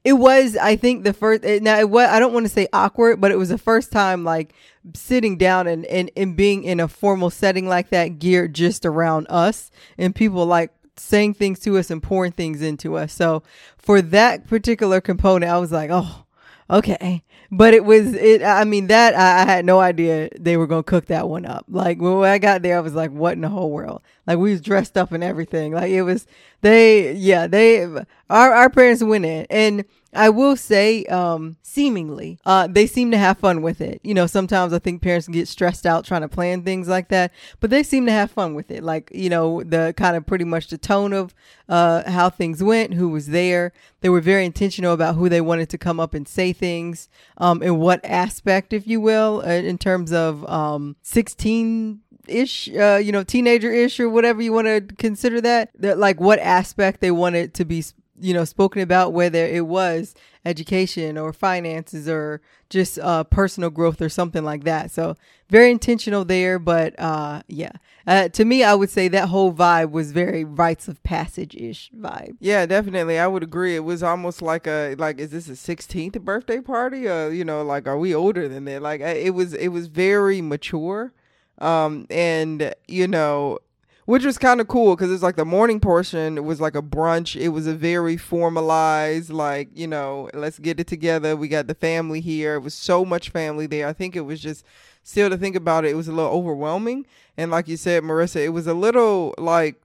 it 0.04 0.12
was 0.12 0.56
i 0.56 0.76
think 0.76 1.02
the 1.02 1.12
first 1.12 1.42
now 1.42 1.76
it 1.80 1.90
was 1.90 2.08
i 2.08 2.20
don't 2.20 2.32
want 2.32 2.46
to 2.46 2.52
say 2.52 2.68
awkward 2.72 3.20
but 3.20 3.32
it 3.32 3.36
was 3.36 3.48
the 3.48 3.58
first 3.58 3.90
time 3.90 4.22
like 4.22 4.54
sitting 4.94 5.36
down 5.36 5.66
and, 5.66 5.84
and 5.86 6.10
and 6.16 6.36
being 6.36 6.64
in 6.64 6.80
a 6.80 6.88
formal 6.88 7.30
setting 7.30 7.68
like 7.68 7.88
that 7.90 8.18
geared 8.18 8.54
just 8.54 8.86
around 8.86 9.26
us. 9.28 9.70
And 9.98 10.14
people 10.14 10.46
like 10.46 10.70
saying 10.96 11.34
things 11.34 11.58
to 11.60 11.78
us 11.78 11.90
and 11.90 12.02
pouring 12.02 12.32
things 12.32 12.62
into 12.62 12.96
us. 12.96 13.12
So 13.12 13.42
for 13.78 14.00
that 14.02 14.46
particular 14.46 15.00
component, 15.00 15.50
I 15.50 15.58
was 15.58 15.72
like, 15.72 15.90
oh, 15.92 16.24
okay. 16.70 17.22
But 17.50 17.74
it 17.74 17.84
was 17.84 18.12
it. 18.14 18.42
I 18.42 18.64
mean 18.64 18.88
that 18.88 19.14
I, 19.14 19.42
I 19.42 19.44
had 19.44 19.64
no 19.64 19.78
idea 19.78 20.28
they 20.38 20.56
were 20.56 20.66
gonna 20.66 20.82
cook 20.82 21.06
that 21.06 21.28
one 21.28 21.46
up. 21.46 21.64
Like 21.68 22.00
when 22.00 22.24
I 22.24 22.38
got 22.38 22.62
there, 22.62 22.76
I 22.76 22.80
was 22.80 22.94
like, 22.94 23.12
"What 23.12 23.34
in 23.34 23.42
the 23.42 23.48
whole 23.48 23.70
world?" 23.70 24.02
Like 24.26 24.38
we 24.38 24.50
was 24.50 24.60
dressed 24.60 24.98
up 24.98 25.12
and 25.12 25.22
everything. 25.22 25.72
Like 25.72 25.90
it 25.90 26.02
was 26.02 26.26
they. 26.62 27.12
Yeah, 27.12 27.46
they. 27.46 27.84
Our 27.84 28.04
our 28.52 28.68
parents 28.68 29.02
went 29.04 29.26
in, 29.26 29.46
and 29.48 29.84
I 30.16 30.30
will 30.30 30.56
say, 30.56 31.04
um, 31.04 31.56
seemingly, 31.62 32.38
uh, 32.46 32.66
they 32.66 32.86
seem 32.86 33.10
to 33.10 33.18
have 33.18 33.38
fun 33.38 33.62
with 33.62 33.80
it. 33.80 34.00
You 34.02 34.14
know, 34.14 34.26
sometimes 34.26 34.72
I 34.72 34.78
think 34.78 35.02
parents 35.02 35.28
get 35.28 35.48
stressed 35.48 35.86
out 35.86 36.04
trying 36.04 36.22
to 36.22 36.28
plan 36.28 36.62
things 36.62 36.88
like 36.88 37.08
that, 37.08 37.32
but 37.60 37.70
they 37.70 37.82
seem 37.82 38.06
to 38.06 38.12
have 38.12 38.30
fun 38.30 38.54
with 38.54 38.70
it. 38.70 38.82
Like, 38.82 39.10
you 39.14 39.28
know, 39.28 39.62
the 39.62 39.94
kind 39.96 40.16
of 40.16 40.26
pretty 40.26 40.44
much 40.44 40.68
the 40.68 40.78
tone 40.78 41.12
of 41.12 41.34
uh, 41.68 42.10
how 42.10 42.30
things 42.30 42.62
went, 42.62 42.94
who 42.94 43.08
was 43.08 43.28
there. 43.28 43.72
They 44.00 44.08
were 44.08 44.20
very 44.20 44.44
intentional 44.44 44.92
about 44.92 45.16
who 45.16 45.28
they 45.28 45.40
wanted 45.40 45.68
to 45.70 45.78
come 45.78 46.00
up 46.00 46.14
and 46.14 46.26
say 46.26 46.52
things, 46.52 47.08
um, 47.38 47.62
in 47.62 47.78
what 47.78 48.04
aspect, 48.04 48.72
if 48.72 48.86
you 48.86 49.00
will, 49.00 49.42
uh, 49.44 49.50
in 49.50 49.78
terms 49.78 50.12
of 50.12 50.48
um, 50.48 50.96
16 51.02 52.00
ish, 52.28 52.68
uh, 52.74 53.00
you 53.02 53.12
know, 53.12 53.22
teenager 53.22 53.72
ish 53.72 54.00
or 54.00 54.08
whatever 54.08 54.42
you 54.42 54.52
want 54.52 54.66
to 54.66 54.80
consider 54.96 55.40
that. 55.40 55.70
that. 55.78 55.98
Like 55.98 56.20
what 56.20 56.38
aspect 56.38 57.00
they 57.00 57.10
wanted 57.10 57.54
to 57.54 57.64
be 57.64 57.84
you 58.20 58.32
know 58.34 58.44
spoken 58.44 58.82
about 58.82 59.12
whether 59.12 59.44
it 59.46 59.66
was 59.66 60.14
education 60.44 61.18
or 61.18 61.32
finances 61.32 62.08
or 62.08 62.40
just 62.70 62.98
uh, 63.00 63.24
personal 63.24 63.70
growth 63.70 64.00
or 64.00 64.08
something 64.08 64.44
like 64.44 64.64
that. 64.64 64.90
So 64.90 65.16
very 65.48 65.70
intentional 65.70 66.24
there 66.24 66.58
but 66.58 66.98
uh, 66.98 67.42
yeah. 67.48 67.72
Uh, 68.06 68.28
to 68.28 68.44
me 68.44 68.62
i 68.62 68.72
would 68.72 68.88
say 68.90 69.08
that 69.08 69.28
whole 69.28 69.52
vibe 69.52 69.90
was 69.90 70.12
very 70.12 70.44
rites 70.44 70.86
of 70.86 71.02
passage-ish 71.02 71.90
vibe. 71.98 72.36
Yeah 72.38 72.64
definitely. 72.66 73.18
I 73.18 73.26
would 73.26 73.42
agree. 73.42 73.74
It 73.74 73.80
was 73.84 74.02
almost 74.02 74.40
like 74.42 74.66
a 74.66 74.94
like 74.96 75.18
is 75.18 75.30
this 75.30 75.48
a 75.48 75.52
16th 75.56 76.20
birthday 76.22 76.60
party? 76.60 77.08
Or 77.08 77.30
you 77.30 77.44
know 77.44 77.62
like 77.62 77.86
are 77.88 77.98
we 77.98 78.14
older 78.14 78.48
than 78.48 78.64
that? 78.66 78.82
Like 78.82 79.00
it 79.00 79.34
was 79.34 79.54
it 79.54 79.68
was 79.68 79.88
very 79.88 80.40
mature 80.40 81.12
um 81.58 82.06
and 82.10 82.74
you 82.86 83.08
know 83.08 83.58
which 84.06 84.24
was 84.24 84.38
kind 84.38 84.60
of 84.60 84.68
cool 84.68 84.96
because 84.96 85.12
it's 85.12 85.22
like 85.22 85.36
the 85.36 85.44
morning 85.44 85.80
portion 85.80 86.44
was 86.44 86.60
like 86.60 86.74
a 86.74 86.82
brunch. 86.82 87.38
It 87.38 87.50
was 87.50 87.66
a 87.66 87.74
very 87.74 88.16
formalized, 88.16 89.30
like 89.30 89.68
you 89.74 89.86
know, 89.86 90.30
let's 90.32 90.58
get 90.58 90.80
it 90.80 90.86
together. 90.86 91.36
We 91.36 91.48
got 91.48 91.66
the 91.66 91.74
family 91.74 92.20
here. 92.20 92.54
It 92.54 92.60
was 92.60 92.74
so 92.74 93.04
much 93.04 93.30
family 93.30 93.66
there. 93.66 93.86
I 93.86 93.92
think 93.92 94.16
it 94.16 94.22
was 94.22 94.40
just 94.40 94.64
still 95.02 95.28
to 95.28 95.36
think 95.36 95.54
about 95.54 95.84
it, 95.84 95.90
it 95.90 95.96
was 95.96 96.08
a 96.08 96.12
little 96.12 96.32
overwhelming. 96.32 97.06
And 97.36 97.50
like 97.50 97.68
you 97.68 97.76
said, 97.76 98.02
Marissa, 98.02 98.44
it 98.44 98.48
was 98.50 98.66
a 98.66 98.74
little 98.74 99.34
like 99.38 99.82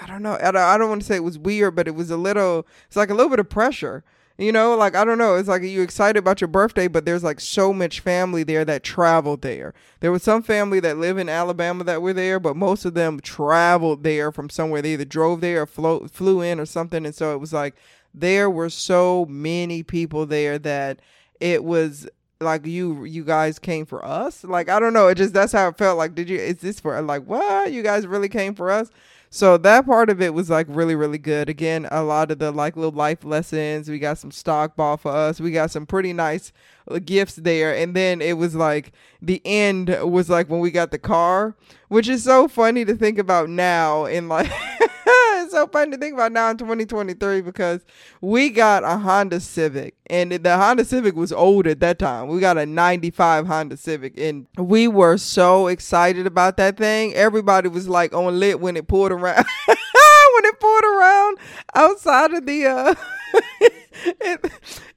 I 0.00 0.06
don't 0.06 0.22
know. 0.22 0.36
I 0.40 0.50
don't, 0.50 0.56
I 0.56 0.76
don't 0.76 0.88
want 0.88 1.02
to 1.02 1.06
say 1.06 1.16
it 1.16 1.24
was 1.24 1.38
weird, 1.38 1.74
but 1.74 1.88
it 1.88 1.94
was 1.94 2.10
a 2.10 2.16
little. 2.16 2.66
It's 2.86 2.96
like 2.96 3.10
a 3.10 3.14
little 3.14 3.30
bit 3.30 3.40
of 3.40 3.48
pressure 3.48 4.04
you 4.36 4.50
know, 4.50 4.76
like 4.76 4.96
I 4.96 5.04
don't 5.04 5.18
know. 5.18 5.36
It's 5.36 5.48
like 5.48 5.62
you 5.62 5.82
excited 5.82 6.18
about 6.18 6.40
your 6.40 6.48
birthday, 6.48 6.88
but 6.88 7.04
there's 7.04 7.22
like 7.22 7.38
so 7.38 7.72
much 7.72 8.00
family 8.00 8.42
there 8.42 8.64
that 8.64 8.82
traveled 8.82 9.42
there. 9.42 9.74
There 10.00 10.10
was 10.10 10.24
some 10.24 10.42
family 10.42 10.80
that 10.80 10.98
live 10.98 11.18
in 11.18 11.28
Alabama 11.28 11.84
that 11.84 12.02
were 12.02 12.12
there, 12.12 12.40
but 12.40 12.56
most 12.56 12.84
of 12.84 12.94
them 12.94 13.20
traveled 13.20 14.02
there 14.02 14.32
from 14.32 14.50
somewhere. 14.50 14.82
They 14.82 14.94
either 14.94 15.04
drove 15.04 15.40
there 15.40 15.62
or 15.62 15.66
flew 15.66 16.08
flew 16.08 16.40
in 16.40 16.58
or 16.58 16.66
something. 16.66 17.06
And 17.06 17.14
so 17.14 17.32
it 17.32 17.38
was 17.38 17.52
like 17.52 17.76
there 18.12 18.50
were 18.50 18.70
so 18.70 19.24
many 19.26 19.84
people 19.84 20.26
there 20.26 20.58
that 20.58 21.00
it 21.40 21.62
was 21.62 22.08
like 22.40 22.66
you 22.66 23.04
you 23.04 23.22
guys 23.22 23.60
came 23.60 23.86
for 23.86 24.04
us. 24.04 24.42
Like 24.42 24.68
I 24.68 24.80
don't 24.80 24.92
know. 24.92 25.06
It 25.06 25.14
just 25.14 25.32
that's 25.32 25.52
how 25.52 25.68
it 25.68 25.78
felt. 25.78 25.96
Like 25.96 26.16
did 26.16 26.28
you? 26.28 26.38
Is 26.38 26.56
this 26.56 26.80
for 26.80 27.00
like 27.02 27.24
what? 27.24 27.72
You 27.72 27.84
guys 27.84 28.04
really 28.04 28.28
came 28.28 28.56
for 28.56 28.70
us? 28.70 28.90
So 29.34 29.56
that 29.58 29.84
part 29.84 30.10
of 30.10 30.22
it 30.22 30.32
was 30.32 30.48
like 30.48 30.68
really, 30.70 30.94
really 30.94 31.18
good. 31.18 31.48
Again, 31.48 31.88
a 31.90 32.04
lot 32.04 32.30
of 32.30 32.38
the 32.38 32.52
like 32.52 32.76
little 32.76 32.92
life 32.92 33.24
lessons. 33.24 33.88
We 33.88 33.98
got 33.98 34.16
some 34.16 34.30
stock 34.30 34.76
ball 34.76 34.96
for 34.96 35.10
us. 35.10 35.40
We 35.40 35.50
got 35.50 35.72
some 35.72 35.86
pretty 35.86 36.12
nice 36.12 36.52
uh, 36.88 37.00
gifts 37.04 37.34
there. 37.34 37.74
And 37.74 37.96
then 37.96 38.22
it 38.22 38.34
was 38.34 38.54
like 38.54 38.92
the 39.20 39.42
end 39.44 39.88
was 40.04 40.30
like 40.30 40.48
when 40.48 40.60
we 40.60 40.70
got 40.70 40.92
the 40.92 41.00
car, 41.00 41.56
which 41.88 42.06
is 42.06 42.22
so 42.22 42.46
funny 42.46 42.84
to 42.84 42.94
think 42.94 43.18
about 43.18 43.48
now 43.48 44.04
in 44.04 44.28
like 44.28 44.46
so 45.54 45.68
funny 45.68 45.92
to 45.92 45.96
think 45.96 46.14
about 46.14 46.32
now 46.32 46.50
in 46.50 46.56
2023 46.56 47.40
because 47.40 47.84
we 48.20 48.50
got 48.50 48.82
a 48.82 48.98
Honda 48.98 49.38
Civic 49.38 49.94
and 50.10 50.32
the 50.32 50.56
Honda 50.56 50.84
Civic 50.84 51.14
was 51.14 51.32
old 51.32 51.68
at 51.68 51.78
that 51.78 52.00
time. 52.00 52.26
We 52.26 52.40
got 52.40 52.58
a 52.58 52.66
95 52.66 53.46
Honda 53.46 53.76
Civic 53.76 54.18
and 54.18 54.48
we 54.58 54.88
were 54.88 55.16
so 55.16 55.68
excited 55.68 56.26
about 56.26 56.56
that 56.56 56.76
thing. 56.76 57.14
Everybody 57.14 57.68
was 57.68 57.88
like 57.88 58.12
on 58.12 58.40
lit 58.40 58.58
when 58.60 58.76
it 58.76 58.88
pulled 58.88 59.12
around. 59.12 59.46
when 60.34 60.44
it 60.46 60.60
pulled 60.60 60.84
around 60.84 61.38
outside 61.74 62.32
of 62.34 62.46
the 62.46 62.66
uh 62.66 62.94
it, 64.04 64.52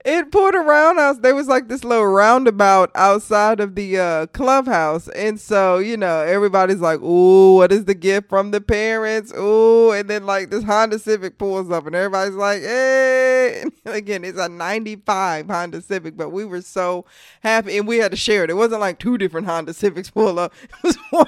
it 0.05 0.31
pulled 0.31 0.55
around 0.55 0.99
us. 0.99 1.17
There 1.19 1.35
was 1.35 1.47
like 1.47 1.67
this 1.67 1.83
little 1.83 2.07
roundabout 2.07 2.91
outside 2.95 3.59
of 3.59 3.75
the 3.75 3.99
uh, 3.99 4.25
clubhouse, 4.27 5.07
and 5.09 5.39
so 5.39 5.77
you 5.79 5.97
know 5.97 6.21
everybody's 6.21 6.79
like, 6.79 7.01
"Ooh, 7.01 7.55
what 7.55 7.71
is 7.71 7.85
the 7.85 7.95
gift 7.95 8.29
from 8.29 8.51
the 8.51 8.61
parents?" 8.61 9.33
Ooh, 9.37 9.91
and 9.91 10.09
then 10.09 10.25
like 10.25 10.49
this 10.49 10.63
Honda 10.63 10.99
Civic 10.99 11.37
pulls 11.37 11.69
up, 11.71 11.85
and 11.85 11.95
everybody's 11.95 12.35
like, 12.35 12.61
"Hey!" 12.61 13.63
And 13.85 13.95
again, 13.95 14.23
it's 14.23 14.39
a 14.39 14.49
'95 14.49 15.47
Honda 15.47 15.81
Civic, 15.81 16.17
but 16.17 16.29
we 16.29 16.45
were 16.45 16.61
so 16.61 17.05
happy, 17.41 17.77
and 17.77 17.87
we 17.87 17.97
had 17.97 18.11
to 18.11 18.17
share 18.17 18.43
it. 18.43 18.49
It 18.49 18.55
wasn't 18.55 18.81
like 18.81 18.99
two 18.99 19.17
different 19.17 19.47
Honda 19.47 19.73
Civics 19.73 20.09
pull 20.09 20.39
up; 20.39 20.53
it 20.63 20.83
was 20.83 20.97
one. 21.11 21.27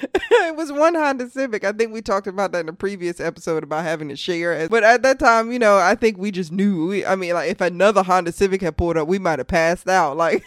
it 0.30 0.56
was 0.56 0.70
one 0.70 0.94
Honda 0.94 1.28
Civic. 1.28 1.64
I 1.64 1.72
think 1.72 1.92
we 1.92 2.02
talked 2.02 2.26
about 2.26 2.52
that 2.52 2.60
in 2.60 2.68
a 2.68 2.72
previous 2.72 3.20
episode 3.20 3.62
about 3.62 3.84
having 3.84 4.08
to 4.08 4.16
share. 4.16 4.68
But 4.68 4.84
at 4.84 5.02
that 5.02 5.18
time, 5.18 5.50
you 5.50 5.58
know, 5.58 5.78
I 5.78 5.94
think 5.94 6.18
we 6.18 6.30
just 6.30 6.52
knew. 6.52 6.88
We, 6.88 7.06
I 7.06 7.16
mean, 7.16 7.34
like 7.34 7.50
if 7.50 7.60
another 7.60 8.02
Honda 8.02 8.32
Civic 8.32 8.60
had 8.62 8.76
pulled 8.76 8.96
up, 8.96 9.08
we 9.08 9.18
might 9.18 9.38
have 9.38 9.48
passed 9.48 9.88
out. 9.88 10.16
Like, 10.28 10.44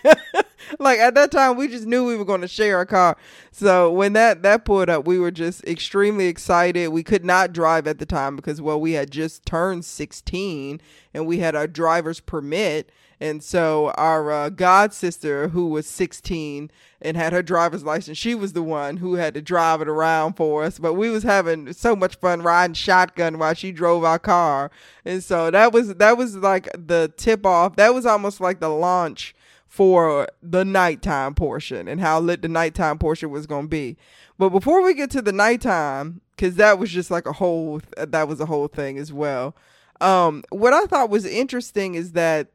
like 0.79 1.00
at 1.00 1.15
that 1.15 1.31
time, 1.31 1.55
we 1.55 1.67
just 1.67 1.88
knew 1.88 2.05
we 2.05 2.17
were 2.17 2.25
going 2.25 2.41
to 2.41 2.48
share 2.48 2.81
a 2.81 2.86
car. 2.86 3.17
So 3.51 3.91
when 3.91 4.13
that 4.13 4.43
that 4.43 4.65
pulled 4.65 4.89
up, 4.89 5.05
we 5.05 5.17
were 5.17 5.31
just 5.31 5.63
extremely 5.65 6.27
excited. 6.27 6.89
We 6.89 7.03
could 7.03 7.24
not 7.24 7.53
drive 7.53 7.88
at 7.88 8.00
the 8.00 8.05
time 8.05 8.36
because 8.36 8.62
well, 8.62 8.79
we 8.79 8.91
had 8.91 9.12
just 9.12 9.46
turned 9.46 9.86
16 9.86 10.81
and 11.13 11.25
we 11.25 11.39
had 11.39 11.55
our 11.55 11.67
driver's 11.67 12.20
permit. 12.20 12.91
And 13.21 13.43
so 13.43 13.91
our 13.91 14.31
uh, 14.31 14.49
god 14.49 14.95
sister, 14.95 15.49
who 15.49 15.67
was 15.67 15.85
16 15.85 16.71
and 17.03 17.15
had 17.15 17.33
her 17.33 17.43
driver's 17.43 17.83
license, 17.83 18.17
she 18.17 18.33
was 18.33 18.53
the 18.53 18.63
one 18.63 18.97
who 18.97 19.13
had 19.13 19.35
to 19.35 19.43
drive 19.43 19.79
it 19.79 19.87
around 19.87 20.33
for 20.33 20.63
us. 20.63 20.79
But 20.79 20.95
we 20.95 21.11
was 21.11 21.21
having 21.21 21.71
so 21.71 21.95
much 21.95 22.15
fun 22.15 22.41
riding 22.41 22.73
shotgun 22.73 23.37
while 23.37 23.53
she 23.53 23.71
drove 23.71 24.03
our 24.03 24.17
car. 24.17 24.71
And 25.05 25.23
so 25.23 25.51
that 25.51 25.71
was 25.71 25.93
that 25.95 26.17
was 26.17 26.35
like 26.35 26.67
the 26.73 27.13
tip 27.15 27.45
off. 27.45 27.75
That 27.75 27.93
was 27.93 28.07
almost 28.07 28.41
like 28.41 28.59
the 28.59 28.69
launch 28.69 29.35
for 29.67 30.27
the 30.41 30.65
nighttime 30.65 31.35
portion 31.35 31.87
and 31.87 32.01
how 32.01 32.19
lit 32.19 32.41
the 32.41 32.47
nighttime 32.47 32.97
portion 32.97 33.29
was 33.29 33.45
going 33.45 33.65
to 33.65 33.69
be. 33.69 33.97
But 34.39 34.49
before 34.49 34.81
we 34.81 34.95
get 34.95 35.11
to 35.11 35.21
the 35.21 35.31
nighttime, 35.31 36.21
because 36.31 36.55
that 36.55 36.79
was 36.79 36.89
just 36.89 37.11
like 37.11 37.27
a 37.27 37.33
whole 37.33 37.81
that 37.95 38.27
was 38.27 38.39
a 38.39 38.47
whole 38.47 38.67
thing 38.67 38.97
as 38.97 39.13
well. 39.13 39.55
Um, 40.01 40.43
what 40.49 40.73
I 40.73 40.85
thought 40.87 41.11
was 41.11 41.25
interesting 41.25 41.93
is 41.93 42.13
that 42.13 42.47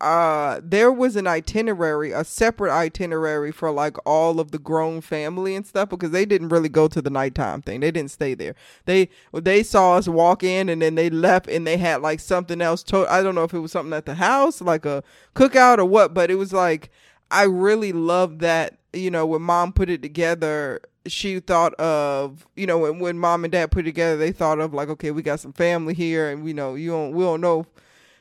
uh 0.00 0.60
there 0.62 0.92
was 0.92 1.16
an 1.16 1.26
itinerary 1.26 2.12
a 2.12 2.22
separate 2.22 2.70
itinerary 2.70 3.50
for 3.50 3.70
like 3.70 3.96
all 4.04 4.38
of 4.38 4.50
the 4.50 4.58
grown 4.58 5.00
family 5.00 5.54
and 5.56 5.66
stuff 5.66 5.88
because 5.88 6.10
they 6.10 6.26
didn't 6.26 6.50
really 6.50 6.68
go 6.68 6.86
to 6.86 7.00
the 7.00 7.08
nighttime 7.08 7.62
thing. 7.62 7.80
They 7.80 7.90
didn't 7.90 8.10
stay 8.10 8.34
there. 8.34 8.54
They 8.84 9.08
they 9.32 9.62
saw 9.62 9.96
us 9.96 10.06
walk 10.06 10.42
in 10.42 10.68
and 10.68 10.82
then 10.82 10.96
they 10.96 11.08
left 11.08 11.48
and 11.48 11.66
they 11.66 11.78
had 11.78 12.02
like 12.02 12.20
something 12.20 12.60
else 12.60 12.82
to 12.84 13.06
i 13.10 13.22
don't 13.22 13.34
know 13.34 13.44
if 13.44 13.54
it 13.54 13.58
was 13.58 13.72
something 13.72 13.92
at 13.92 14.06
the 14.06 14.14
house 14.14 14.60
like 14.60 14.84
a 14.84 15.02
cookout 15.34 15.78
or 15.78 15.84
what 15.84 16.14
but 16.14 16.30
it 16.30 16.36
was 16.36 16.52
like 16.52 16.90
i 17.30 17.42
really 17.42 17.92
love 17.92 18.38
that 18.40 18.78
you 18.92 19.10
know 19.10 19.26
when 19.26 19.42
mom 19.42 19.72
put 19.72 19.90
it 19.90 20.02
together 20.02 20.80
she 21.06 21.38
thought 21.40 21.74
of 21.74 22.46
you 22.56 22.66
know 22.66 22.78
when, 22.78 22.98
when 22.98 23.18
mom 23.18 23.44
and 23.44 23.52
dad 23.52 23.70
put 23.70 23.80
it 23.80 23.90
together 23.90 24.16
they 24.16 24.32
thought 24.32 24.60
of 24.60 24.74
like 24.74 24.88
okay 24.88 25.10
we 25.10 25.22
got 25.22 25.40
some 25.40 25.52
family 25.52 25.94
here 25.94 26.30
and 26.30 26.46
you 26.46 26.54
know 26.54 26.74
you 26.74 26.90
don't 26.90 27.12
we 27.12 27.22
don't 27.24 27.40
know 27.40 27.66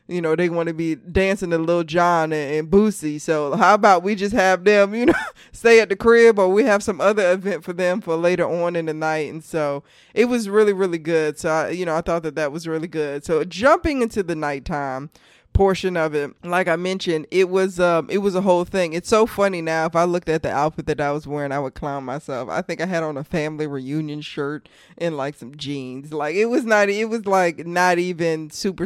you 0.08 0.22
know, 0.22 0.36
they 0.36 0.50
want 0.50 0.68
to 0.68 0.74
be 0.74 0.96
dancing 0.96 1.50
to 1.50 1.58
Lil 1.58 1.84
Jon 1.84 2.32
and, 2.32 2.54
and 2.56 2.70
Boosie. 2.70 3.20
So 3.20 3.56
how 3.56 3.74
about 3.74 4.04
we 4.04 4.14
just 4.14 4.36
have 4.36 4.64
them, 4.64 4.94
you 4.94 5.08
know, 5.08 5.14
stay 5.52 5.80
at 5.80 5.90
the 5.90 5.96
crib 5.96 6.38
or 6.38 6.48
we 6.48 6.64
have 6.64 6.84
some 6.84 7.02
other 7.02 7.32
event 7.32 7.64
for 7.64 7.74
them 7.74 8.02
for 8.02 8.16
later 8.16 8.48
on 8.48 8.76
in 8.76 8.86
the 8.86 8.94
night. 8.94 9.32
And 9.32 9.44
so 9.44 9.84
it 10.14 10.26
was 10.26 10.48
really, 10.48 10.74
really 10.74 11.00
good. 11.00 11.40
So, 11.40 11.50
I, 11.50 11.70
you 11.70 11.86
know, 11.86 11.96
I 11.96 12.02
thought 12.02 12.24
that 12.24 12.36
that 12.36 12.52
was 12.52 12.68
really 12.68 12.88
good. 12.88 13.26
So 13.26 13.44
jumping 13.44 14.04
into 14.04 14.22
the 14.22 14.36
nighttime, 14.36 15.10
portion 15.56 15.96
of 15.96 16.14
it. 16.14 16.32
Like 16.44 16.68
i 16.68 16.76
mentioned 16.76 17.26
it 17.32 17.50
was 17.50 17.80
um 17.80 18.10
it 18.12 18.20
was 18.20 18.36
a 18.36 18.42
whole 18.42 18.66
thing. 18.66 18.94
It's 18.94 19.10
so 19.10 19.26
funny 19.26 19.62
now 19.62 19.86
if 19.86 19.96
i 19.96 20.04
looked 20.04 20.30
at 20.30 20.44
the 20.44 20.52
outfit 20.52 20.86
that 20.88 21.02
i 21.02 21.12
was 21.12 21.26
wearing 21.26 21.52
i 21.52 21.60
would 21.60 21.74
clown 21.74 22.04
myself. 22.04 22.50
I 22.50 22.62
think 22.62 22.82
i 22.82 22.86
had 22.86 23.02
on 23.02 23.18
a 23.18 23.24
family 23.24 23.66
reunion 23.66 24.22
shirt 24.22 24.70
and 24.98 25.18
like 25.18 25.36
some 25.36 25.56
jeans. 25.56 26.14
Like 26.14 26.36
it 26.36 26.46
was 26.48 26.66
not 26.66 26.90
it 26.90 27.06
was 27.06 27.26
like 27.26 27.66
not 27.66 27.98
even 27.98 28.52
super 28.52 28.86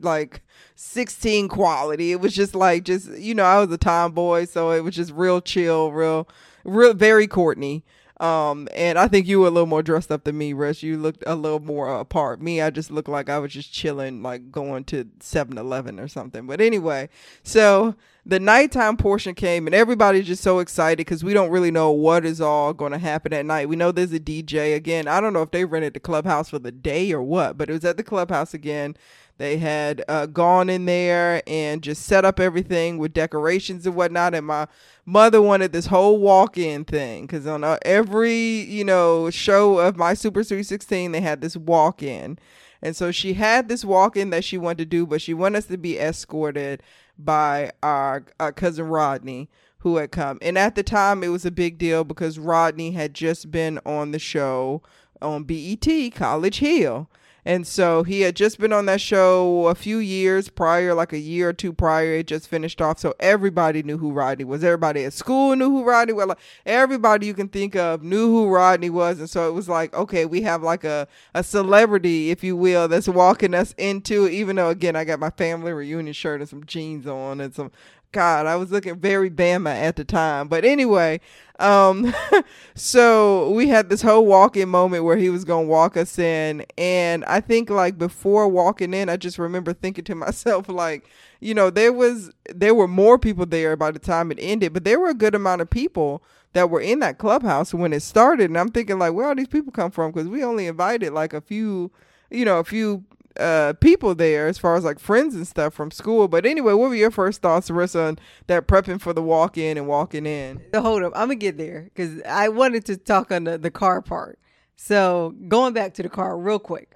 like 0.00 0.42
16 0.76 1.48
quality. 1.48 2.12
It 2.12 2.20
was 2.20 2.32
just 2.32 2.54
like 2.54 2.84
just 2.84 3.10
you 3.18 3.34
know 3.34 3.44
i 3.44 3.58
was 3.58 3.70
a 3.72 3.78
tomboy 3.78 4.44
so 4.44 4.70
it 4.70 4.80
was 4.80 4.94
just 4.94 5.10
real 5.12 5.40
chill 5.40 5.90
real 5.90 6.28
real 6.64 6.94
very 6.94 7.26
courtney 7.26 7.84
Um, 8.20 8.68
and 8.74 8.96
I 8.96 9.08
think 9.08 9.26
you 9.26 9.40
were 9.40 9.48
a 9.48 9.50
little 9.50 9.66
more 9.66 9.82
dressed 9.82 10.12
up 10.12 10.24
than 10.24 10.38
me, 10.38 10.52
Rush. 10.52 10.82
You 10.82 10.96
looked 10.98 11.24
a 11.26 11.34
little 11.34 11.58
more 11.58 11.98
apart. 11.98 12.40
Me, 12.40 12.60
I 12.60 12.70
just 12.70 12.90
looked 12.90 13.08
like 13.08 13.28
I 13.28 13.38
was 13.38 13.52
just 13.52 13.72
chilling, 13.72 14.22
like 14.22 14.52
going 14.52 14.84
to 14.84 15.08
7 15.20 15.58
Eleven 15.58 15.98
or 15.98 16.06
something. 16.06 16.46
But 16.46 16.60
anyway, 16.60 17.08
so 17.42 17.96
the 18.24 18.38
nighttime 18.38 18.96
portion 18.96 19.34
came 19.34 19.66
and 19.66 19.74
everybody's 19.74 20.26
just 20.26 20.42
so 20.42 20.60
excited 20.60 20.98
because 20.98 21.24
we 21.24 21.34
don't 21.34 21.50
really 21.50 21.72
know 21.72 21.90
what 21.90 22.24
is 22.24 22.40
all 22.40 22.72
going 22.72 22.92
to 22.92 22.98
happen 22.98 23.32
at 23.32 23.44
night. 23.44 23.68
We 23.68 23.76
know 23.76 23.90
there's 23.90 24.12
a 24.12 24.20
DJ 24.20 24.76
again. 24.76 25.08
I 25.08 25.20
don't 25.20 25.32
know 25.32 25.42
if 25.42 25.50
they 25.50 25.64
rented 25.64 25.94
the 25.94 26.00
clubhouse 26.00 26.48
for 26.48 26.60
the 26.60 26.72
day 26.72 27.12
or 27.12 27.22
what, 27.22 27.58
but 27.58 27.68
it 27.68 27.72
was 27.72 27.84
at 27.84 27.96
the 27.96 28.04
clubhouse 28.04 28.54
again. 28.54 28.96
They 29.36 29.58
had 29.58 30.04
uh, 30.08 30.26
gone 30.26 30.70
in 30.70 30.84
there 30.86 31.42
and 31.46 31.82
just 31.82 32.02
set 32.04 32.24
up 32.24 32.38
everything 32.38 32.98
with 32.98 33.12
decorations 33.12 33.84
and 33.86 33.96
whatnot. 33.96 34.34
And 34.34 34.46
my 34.46 34.68
mother 35.04 35.42
wanted 35.42 35.72
this 35.72 35.86
whole 35.86 36.18
walk-in 36.18 36.84
thing 36.84 37.22
because 37.22 37.46
on 37.46 37.64
uh, 37.64 37.78
every 37.82 38.36
you 38.36 38.84
know 38.84 39.30
show 39.30 39.78
of 39.78 39.96
my 39.96 40.14
Super 40.14 40.44
Sweet 40.44 40.64
16, 40.64 41.12
they 41.12 41.20
had 41.20 41.40
this 41.40 41.56
walk-in. 41.56 42.38
And 42.80 42.94
so 42.94 43.10
she 43.10 43.34
had 43.34 43.68
this 43.68 43.84
walk-in 43.84 44.30
that 44.30 44.44
she 44.44 44.58
wanted 44.58 44.78
to 44.78 44.84
do, 44.84 45.06
but 45.06 45.22
she 45.22 45.32
wanted 45.32 45.58
us 45.58 45.64
to 45.66 45.78
be 45.78 45.98
escorted 45.98 46.82
by 47.18 47.72
our, 47.82 48.26
our 48.38 48.52
cousin 48.52 48.86
Rodney 48.88 49.48
who 49.78 49.96
had 49.96 50.12
come. 50.12 50.38
And 50.42 50.56
at 50.58 50.74
the 50.74 50.82
time, 50.82 51.22
it 51.22 51.28
was 51.28 51.44
a 51.44 51.50
big 51.50 51.78
deal 51.78 52.04
because 52.04 52.38
Rodney 52.38 52.92
had 52.92 53.14
just 53.14 53.50
been 53.50 53.80
on 53.86 54.10
the 54.12 54.18
show 54.18 54.82
on 55.20 55.44
BET 55.44 55.86
College 56.14 56.58
Hill. 56.58 57.08
And 57.46 57.66
so 57.66 58.02
he 58.04 58.22
had 58.22 58.36
just 58.36 58.58
been 58.58 58.72
on 58.72 58.86
that 58.86 59.00
show 59.00 59.66
a 59.66 59.74
few 59.74 59.98
years 59.98 60.48
prior, 60.48 60.94
like 60.94 61.12
a 61.12 61.18
year 61.18 61.50
or 61.50 61.52
two 61.52 61.72
prior. 61.72 62.14
It 62.14 62.26
just 62.26 62.48
finished 62.48 62.80
off. 62.80 62.98
So 62.98 63.14
everybody 63.20 63.82
knew 63.82 63.98
who 63.98 64.12
Rodney 64.12 64.44
was. 64.44 64.64
Everybody 64.64 65.04
at 65.04 65.12
school 65.12 65.54
knew 65.54 65.70
who 65.70 65.84
Rodney 65.84 66.14
was. 66.14 66.26
Like, 66.26 66.38
everybody 66.64 67.26
you 67.26 67.34
can 67.34 67.48
think 67.48 67.76
of 67.76 68.02
knew 68.02 68.28
who 68.28 68.48
Rodney 68.48 68.88
was. 68.88 69.18
And 69.18 69.28
so 69.28 69.48
it 69.48 69.52
was 69.52 69.68
like, 69.68 69.94
okay, 69.94 70.24
we 70.24 70.42
have 70.42 70.62
like 70.62 70.84
a, 70.84 71.06
a 71.34 71.42
celebrity, 71.42 72.30
if 72.30 72.42
you 72.42 72.56
will, 72.56 72.88
that's 72.88 73.08
walking 73.08 73.54
us 73.54 73.74
into, 73.76 74.26
even 74.28 74.56
though, 74.56 74.70
again, 74.70 74.96
I 74.96 75.04
got 75.04 75.20
my 75.20 75.30
family 75.30 75.72
reunion 75.72 76.14
shirt 76.14 76.40
and 76.40 76.48
some 76.48 76.64
jeans 76.64 77.06
on 77.06 77.40
and 77.40 77.54
some 77.54 77.70
God, 78.14 78.46
I 78.46 78.56
was 78.56 78.70
looking 78.70 78.98
very 78.98 79.28
Bama 79.28 79.74
at 79.74 79.96
the 79.96 80.04
time. 80.04 80.48
But 80.48 80.64
anyway, 80.64 81.20
um, 81.58 82.14
so 82.74 83.50
we 83.50 83.68
had 83.68 83.90
this 83.90 84.02
whole 84.02 84.24
walk 84.24 84.56
in 84.56 84.68
moment 84.68 85.04
where 85.04 85.16
he 85.16 85.30
was 85.30 85.44
going 85.44 85.66
to 85.66 85.70
walk 85.70 85.96
us 85.96 86.18
in. 86.18 86.64
And 86.78 87.24
I 87.24 87.40
think 87.40 87.70
like 87.70 87.98
before 87.98 88.48
walking 88.48 88.94
in, 88.94 89.08
I 89.08 89.16
just 89.16 89.38
remember 89.38 89.72
thinking 89.72 90.04
to 90.04 90.14
myself, 90.14 90.68
like, 90.68 91.10
you 91.40 91.54
know, 91.54 91.70
there 91.70 91.92
was, 91.92 92.30
there 92.54 92.74
were 92.74 92.88
more 92.88 93.18
people 93.18 93.46
there 93.46 93.76
by 93.76 93.90
the 93.90 93.98
time 93.98 94.30
it 94.30 94.38
ended, 94.40 94.72
but 94.72 94.84
there 94.84 95.00
were 95.00 95.10
a 95.10 95.14
good 95.14 95.34
amount 95.34 95.60
of 95.60 95.68
people 95.68 96.22
that 96.52 96.70
were 96.70 96.80
in 96.80 97.00
that 97.00 97.18
clubhouse 97.18 97.74
when 97.74 97.92
it 97.92 98.00
started. 98.00 98.48
And 98.48 98.56
I'm 98.56 98.70
thinking 98.70 98.98
like, 99.00 99.12
where 99.12 99.26
all 99.26 99.34
these 99.34 99.48
people 99.48 99.72
come 99.72 99.90
from? 99.90 100.12
Cause 100.12 100.28
we 100.28 100.44
only 100.44 100.68
invited 100.68 101.12
like 101.12 101.34
a 101.34 101.40
few, 101.40 101.90
you 102.30 102.44
know, 102.44 102.60
a 102.60 102.64
few 102.64 103.04
uh 103.38 103.72
people 103.80 104.14
there 104.14 104.46
as 104.46 104.58
far 104.58 104.76
as 104.76 104.84
like 104.84 104.98
friends 104.98 105.34
and 105.34 105.46
stuff 105.46 105.74
from 105.74 105.90
school. 105.90 106.28
But 106.28 106.46
anyway, 106.46 106.72
what 106.74 106.90
were 106.90 106.94
your 106.94 107.10
first 107.10 107.42
thoughts, 107.42 107.70
Marissa, 107.70 108.08
on 108.08 108.18
that 108.46 108.66
prepping 108.66 109.00
for 109.00 109.12
the 109.12 109.22
walk 109.22 109.58
in 109.58 109.76
and 109.76 109.86
walking 109.86 110.26
in? 110.26 110.62
Hold 110.74 111.02
up, 111.02 111.12
I'm 111.14 111.28
gonna 111.28 111.36
get 111.36 111.58
there 111.58 111.90
because 111.94 112.22
I 112.22 112.48
wanted 112.48 112.84
to 112.86 112.96
talk 112.96 113.30
on 113.30 113.44
the, 113.44 113.58
the 113.58 113.70
car 113.70 114.00
part. 114.02 114.38
So 114.76 115.34
going 115.48 115.72
back 115.72 115.94
to 115.94 116.02
the 116.02 116.08
car 116.08 116.36
real 116.38 116.58
quick. 116.58 116.90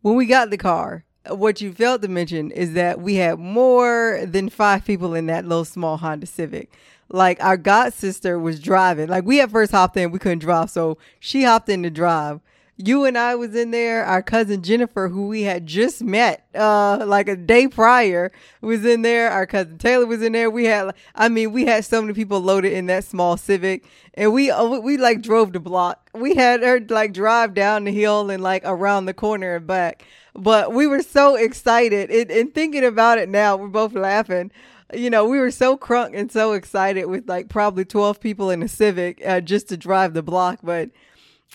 When 0.00 0.14
we 0.14 0.26
got 0.26 0.50
the 0.50 0.56
car, 0.56 1.04
what 1.28 1.60
you 1.60 1.72
failed 1.72 2.02
to 2.02 2.08
mention 2.08 2.50
is 2.50 2.74
that 2.74 3.00
we 3.00 3.16
had 3.16 3.38
more 3.38 4.20
than 4.24 4.48
five 4.48 4.84
people 4.84 5.14
in 5.14 5.26
that 5.26 5.44
little 5.44 5.64
small 5.64 5.96
Honda 5.96 6.26
Civic. 6.26 6.72
Like 7.08 7.42
our 7.42 7.56
god 7.56 7.92
sister 7.94 8.38
was 8.38 8.60
driving. 8.60 9.08
Like 9.08 9.24
we 9.24 9.40
at 9.40 9.50
first 9.50 9.72
hopped 9.72 9.96
in, 9.96 10.10
we 10.10 10.18
couldn't 10.18 10.40
drive, 10.40 10.70
so 10.70 10.98
she 11.18 11.44
hopped 11.44 11.68
in 11.68 11.82
to 11.82 11.90
drive 11.90 12.40
you 12.78 13.04
and 13.04 13.18
I 13.18 13.34
was 13.34 13.56
in 13.56 13.72
there. 13.72 14.04
Our 14.04 14.22
cousin 14.22 14.62
Jennifer, 14.62 15.08
who 15.08 15.26
we 15.26 15.42
had 15.42 15.66
just 15.66 16.02
met 16.02 16.46
uh 16.54 17.04
like 17.04 17.28
a 17.28 17.36
day 17.36 17.66
prior, 17.66 18.30
was 18.60 18.84
in 18.84 19.02
there. 19.02 19.30
Our 19.30 19.46
cousin 19.46 19.78
Taylor 19.78 20.06
was 20.06 20.22
in 20.22 20.32
there. 20.32 20.48
We 20.48 20.66
had, 20.66 20.94
I 21.14 21.28
mean, 21.28 21.52
we 21.52 21.66
had 21.66 21.84
so 21.84 22.00
many 22.00 22.14
people 22.14 22.40
loaded 22.40 22.72
in 22.72 22.86
that 22.86 23.04
small 23.04 23.36
Civic, 23.36 23.84
and 24.14 24.32
we 24.32 24.50
uh, 24.50 24.64
we 24.64 24.96
like 24.96 25.20
drove 25.22 25.52
the 25.52 25.60
block. 25.60 26.08
We 26.14 26.36
had 26.36 26.62
her 26.62 26.80
like 26.88 27.12
drive 27.12 27.52
down 27.52 27.84
the 27.84 27.92
hill 27.92 28.30
and 28.30 28.42
like 28.42 28.62
around 28.64 29.06
the 29.06 29.14
corner 29.14 29.56
and 29.56 29.66
back. 29.66 30.04
But 30.34 30.72
we 30.72 30.86
were 30.86 31.02
so 31.02 31.34
excited. 31.34 32.12
It, 32.12 32.30
and 32.30 32.54
thinking 32.54 32.84
about 32.84 33.18
it 33.18 33.28
now, 33.28 33.56
we're 33.56 33.68
both 33.68 33.92
laughing 33.92 34.52
you 34.94 35.10
know, 35.10 35.26
we 35.26 35.38
were 35.38 35.50
so 35.50 35.76
crunk 35.76 36.18
and 36.18 36.32
so 36.32 36.52
excited 36.54 37.04
with 37.04 37.28
like 37.28 37.50
probably 37.50 37.84
12 37.84 38.20
people 38.20 38.48
in 38.48 38.62
a 38.62 38.68
Civic 38.68 39.20
uh, 39.26 39.38
just 39.40 39.68
to 39.68 39.76
drive 39.76 40.14
the 40.14 40.22
block. 40.22 40.60
But 40.62 40.88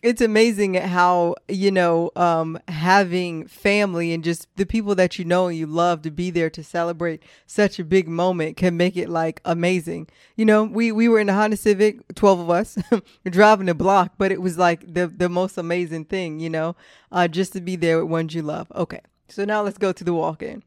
it's 0.01 0.21
amazing 0.21 0.73
how 0.73 1.35
you 1.47 1.71
know 1.71 2.11
um, 2.15 2.59
having 2.67 3.47
family 3.47 4.13
and 4.13 4.23
just 4.23 4.47
the 4.55 4.65
people 4.65 4.95
that 4.95 5.19
you 5.19 5.25
know 5.25 5.47
and 5.47 5.57
you 5.57 5.65
love 5.65 6.01
to 6.01 6.11
be 6.11 6.29
there 6.29 6.49
to 6.49 6.63
celebrate 6.63 7.23
such 7.45 7.79
a 7.79 7.83
big 7.83 8.07
moment 8.07 8.57
can 8.57 8.75
make 8.75 8.97
it 8.97 9.09
like 9.09 9.41
amazing. 9.45 10.07
You 10.35 10.45
know 10.45 10.63
we 10.63 10.91
we 10.91 11.07
were 11.07 11.19
in 11.19 11.29
a 11.29 11.33
honda 11.33 11.57
civic 11.57 12.15
12 12.15 12.39
of 12.39 12.49
us 12.49 12.77
driving 13.25 13.67
the 13.67 13.73
block 13.75 14.13
but 14.17 14.31
it 14.31 14.41
was 14.41 14.57
like 14.57 14.93
the 14.93 15.07
the 15.07 15.29
most 15.29 15.57
amazing 15.57 16.05
thing 16.05 16.39
you 16.39 16.49
know 16.49 16.75
uh, 17.11 17.27
just 17.27 17.53
to 17.53 17.61
be 17.61 17.75
there 17.75 18.01
with 18.01 18.11
ones 18.11 18.33
you 18.33 18.41
love. 18.41 18.71
Okay 18.75 19.01
so 19.29 19.45
now 19.45 19.61
let's 19.61 19.77
go 19.77 19.91
to 19.91 20.03
the 20.03 20.13
walk-in 20.13 20.63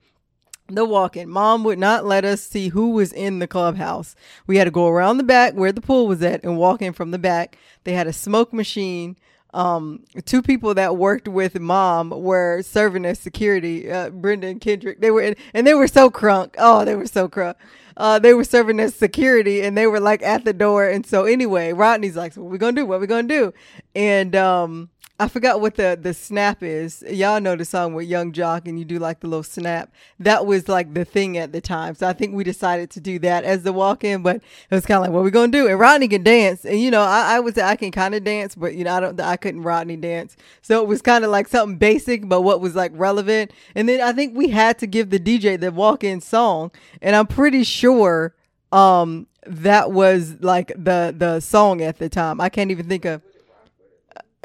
the 0.68 0.84
walk-in. 0.84 1.28
Mom 1.28 1.64
would 1.64 1.78
not 1.78 2.04
let 2.04 2.24
us 2.24 2.40
see 2.42 2.68
who 2.68 2.90
was 2.90 3.12
in 3.12 3.38
the 3.38 3.46
clubhouse. 3.46 4.16
We 4.46 4.56
had 4.56 4.64
to 4.64 4.70
go 4.70 4.88
around 4.88 5.18
the 5.18 5.24
back 5.24 5.54
where 5.54 5.72
the 5.72 5.80
pool 5.80 6.06
was 6.06 6.22
at 6.22 6.44
and 6.44 6.56
walk 6.56 6.82
in 6.82 6.92
from 6.92 7.10
the 7.10 7.18
back. 7.18 7.58
They 7.84 7.92
had 7.92 8.06
a 8.06 8.12
smoke 8.12 8.52
machine. 8.52 9.16
Um, 9.54 10.04
two 10.24 10.42
people 10.42 10.74
that 10.74 10.96
worked 10.96 11.28
with 11.28 11.58
mom 11.58 12.10
were 12.10 12.62
serving 12.62 13.04
as 13.06 13.18
security. 13.18 13.90
Uh, 13.90 14.10
Brenda 14.10 14.48
and 14.48 14.60
Kendrick. 14.60 15.00
They 15.00 15.10
were 15.10 15.22
in, 15.22 15.36
and 15.54 15.66
they 15.66 15.74
were 15.74 15.88
so 15.88 16.10
crunk. 16.10 16.54
Oh, 16.58 16.84
they 16.84 16.94
were 16.94 17.06
so 17.06 17.28
crunk. 17.28 17.54
Uh, 17.96 18.18
they 18.18 18.34
were 18.34 18.44
serving 18.44 18.78
as 18.78 18.94
security 18.94 19.62
and 19.62 19.76
they 19.76 19.86
were 19.86 20.00
like 20.00 20.22
at 20.22 20.44
the 20.44 20.52
door. 20.52 20.86
And 20.86 21.06
so 21.06 21.24
anyway, 21.24 21.72
Rodney's 21.72 22.16
like, 22.16 22.34
so 22.34 22.42
what 22.42 22.50
we 22.50 22.58
gonna 22.58 22.74
do? 22.74 22.84
What 22.84 23.00
we 23.00 23.06
gonna 23.06 23.26
do? 23.26 23.54
And 23.94 24.36
um, 24.36 24.90
I 25.18 25.28
forgot 25.28 25.62
what 25.62 25.76
the 25.76 25.98
the 26.00 26.12
snap 26.12 26.62
is. 26.62 27.02
Y'all 27.08 27.40
know 27.40 27.56
the 27.56 27.64
song 27.64 27.94
with 27.94 28.06
Young 28.06 28.32
Joc 28.32 28.66
and 28.66 28.78
you 28.78 28.84
do 28.84 28.98
like 28.98 29.20
the 29.20 29.28
little 29.28 29.42
snap. 29.42 29.90
That 30.18 30.44
was 30.44 30.68
like 30.68 30.92
the 30.92 31.06
thing 31.06 31.38
at 31.38 31.52
the 31.52 31.62
time. 31.62 31.94
So 31.94 32.06
I 32.06 32.12
think 32.12 32.34
we 32.34 32.44
decided 32.44 32.90
to 32.90 33.00
do 33.00 33.18
that 33.20 33.42
as 33.44 33.62
the 33.62 33.72
walk 33.72 34.04
in, 34.04 34.22
but 34.22 34.36
it 34.36 34.74
was 34.74 34.84
kind 34.84 34.98
of 34.98 35.02
like, 35.02 35.12
what 35.12 35.22
we're 35.22 35.30
gonna 35.30 35.50
do? 35.50 35.68
And 35.68 35.80
Rodney 35.80 36.08
can 36.08 36.22
dance, 36.22 36.66
and 36.66 36.78
you 36.78 36.90
know, 36.90 37.00
I, 37.00 37.38
I 37.38 37.50
say 37.50 37.62
I 37.62 37.76
can 37.76 37.92
kind 37.92 38.14
of 38.14 38.24
dance, 38.24 38.54
but 38.54 38.74
you 38.74 38.84
know, 38.84 38.92
I 38.94 39.00
don't, 39.00 39.18
I 39.18 39.36
couldn't 39.36 39.62
Rodney 39.62 39.96
dance. 39.96 40.36
So 40.60 40.82
it 40.82 40.86
was 40.86 41.00
kind 41.00 41.24
of 41.24 41.30
like 41.30 41.48
something 41.48 41.78
basic, 41.78 42.28
but 42.28 42.42
what 42.42 42.60
was 42.60 42.74
like 42.74 42.92
relevant. 42.94 43.52
And 43.74 43.88
then 43.88 44.02
I 44.02 44.12
think 44.12 44.36
we 44.36 44.48
had 44.48 44.78
to 44.80 44.86
give 44.86 45.08
the 45.08 45.18
DJ 45.18 45.58
the 45.58 45.72
walk 45.72 46.04
in 46.04 46.20
song, 46.20 46.72
and 47.00 47.16
I'm 47.16 47.26
pretty 47.26 47.64
sure 47.64 48.34
um 48.70 49.28
that 49.46 49.92
was 49.92 50.34
like 50.40 50.68
the 50.76 51.14
the 51.16 51.40
song 51.40 51.80
at 51.80 51.98
the 51.98 52.10
time. 52.10 52.38
I 52.38 52.50
can't 52.50 52.70
even 52.70 52.86
think 52.86 53.06
of 53.06 53.22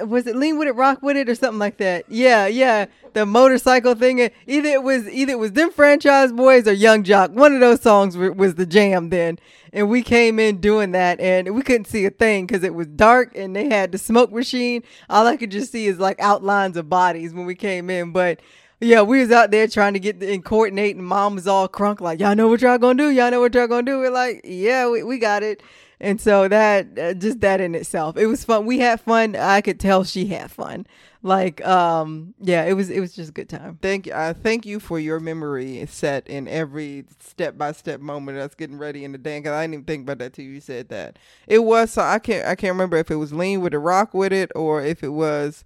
was 0.07 0.27
it 0.27 0.35
lean 0.35 0.57
with 0.57 0.67
it, 0.67 0.75
rock 0.75 1.01
with 1.01 1.17
it, 1.17 1.29
or 1.29 1.35
something 1.35 1.59
like 1.59 1.77
that? 1.77 2.05
Yeah, 2.07 2.47
yeah, 2.47 2.85
the 3.13 3.25
motorcycle 3.25 3.95
thing. 3.95 4.19
Either 4.47 4.69
it 4.69 4.83
was 4.83 5.07
either 5.09 5.33
it 5.33 5.39
was 5.39 5.51
Dem 5.51 5.71
Franchize 5.71 6.31
Boyz 6.31 6.67
or 6.67 6.71
Young 6.71 7.03
Joc. 7.03 7.31
One 7.31 7.53
of 7.53 7.59
those 7.59 7.81
songs 7.81 8.17
was 8.17 8.55
the 8.55 8.65
jam 8.65 9.09
then, 9.09 9.39
and 9.73 9.89
we 9.89 10.03
came 10.03 10.39
in 10.39 10.57
doing 10.61 10.91
that, 10.91 11.19
and 11.19 11.53
we 11.55 11.61
couldn't 11.61 11.87
see 11.87 12.05
a 12.05 12.09
thing 12.09 12.45
because 12.45 12.63
it 12.63 12.73
was 12.73 12.87
dark, 12.87 13.35
and 13.35 13.55
they 13.55 13.69
had 13.69 13.91
the 13.91 13.97
smoke 13.97 14.31
machine. 14.31 14.83
All 15.09 15.27
I 15.27 15.37
could 15.37 15.51
just 15.51 15.71
see 15.71 15.87
is 15.87 15.99
like 15.99 16.19
outlines 16.19 16.77
of 16.77 16.89
bodies 16.89 17.33
when 17.33 17.45
we 17.45 17.55
came 17.55 17.89
in, 17.89 18.11
but. 18.11 18.39
Yeah, 18.83 19.03
we 19.03 19.19
was 19.19 19.31
out 19.31 19.51
there 19.51 19.67
trying 19.67 19.93
to 19.93 19.99
get 19.99 20.19
the, 20.19 20.33
and 20.33 20.43
coordinate, 20.43 20.95
and 20.95 21.05
mom 21.05 21.35
was 21.35 21.47
all 21.47 21.69
crunk, 21.69 22.01
like, 22.01 22.19
y'all 22.19 22.35
know 22.35 22.47
what 22.47 22.61
y'all 22.61 22.79
gonna 22.79 22.97
do? 22.97 23.09
Y'all 23.11 23.29
know 23.29 23.39
what 23.39 23.53
y'all 23.53 23.67
gonna 23.67 23.83
do? 23.83 23.99
We're 23.99 24.09
like, 24.09 24.41
yeah, 24.43 24.89
we, 24.89 25.03
we 25.03 25.19
got 25.19 25.43
it. 25.43 25.61
And 25.99 26.19
so 26.19 26.47
that 26.47 26.97
uh, 26.97 27.13
just 27.13 27.41
that 27.41 27.61
in 27.61 27.75
itself, 27.75 28.17
it 28.17 28.25
was 28.25 28.43
fun. 28.43 28.65
We 28.65 28.79
had 28.79 28.99
fun. 28.99 29.35
I 29.35 29.61
could 29.61 29.79
tell 29.79 30.03
she 30.03 30.25
had 30.25 30.49
fun. 30.49 30.87
Like, 31.21 31.63
um, 31.63 32.33
yeah, 32.39 32.65
it 32.65 32.73
was 32.73 32.89
it 32.89 32.99
was 32.99 33.13
just 33.13 33.29
a 33.29 33.33
good 33.33 33.47
time. 33.47 33.77
Thank 33.83 34.07
you. 34.07 34.13
Thank 34.41 34.65
you 34.65 34.79
for 34.79 34.99
your 34.99 35.19
memory 35.19 35.85
set 35.87 36.27
in 36.27 36.47
every 36.47 37.05
step 37.19 37.55
by 37.55 37.73
step 37.73 37.99
moment 37.99 38.39
that's 38.39 38.55
getting 38.55 38.79
ready 38.79 39.05
in 39.05 39.11
the 39.11 39.19
day. 39.19 39.39
Cause 39.41 39.51
I 39.51 39.61
didn't 39.61 39.73
even 39.75 39.85
think 39.85 40.03
about 40.05 40.17
that 40.17 40.33
till 40.33 40.45
you 40.45 40.59
said 40.59 40.89
that. 40.89 41.19
It 41.45 41.59
was 41.59 41.91
so 41.91 42.01
I 42.01 42.17
can't 42.17 42.47
I 42.47 42.55
can't 42.55 42.73
remember 42.73 42.97
if 42.97 43.11
it 43.11 43.17
was 43.17 43.31
lean 43.31 43.61
with 43.61 43.75
a 43.75 43.79
rock 43.79 44.15
with 44.15 44.33
it 44.33 44.51
or 44.55 44.81
if 44.81 45.03
it 45.03 45.09
was 45.09 45.63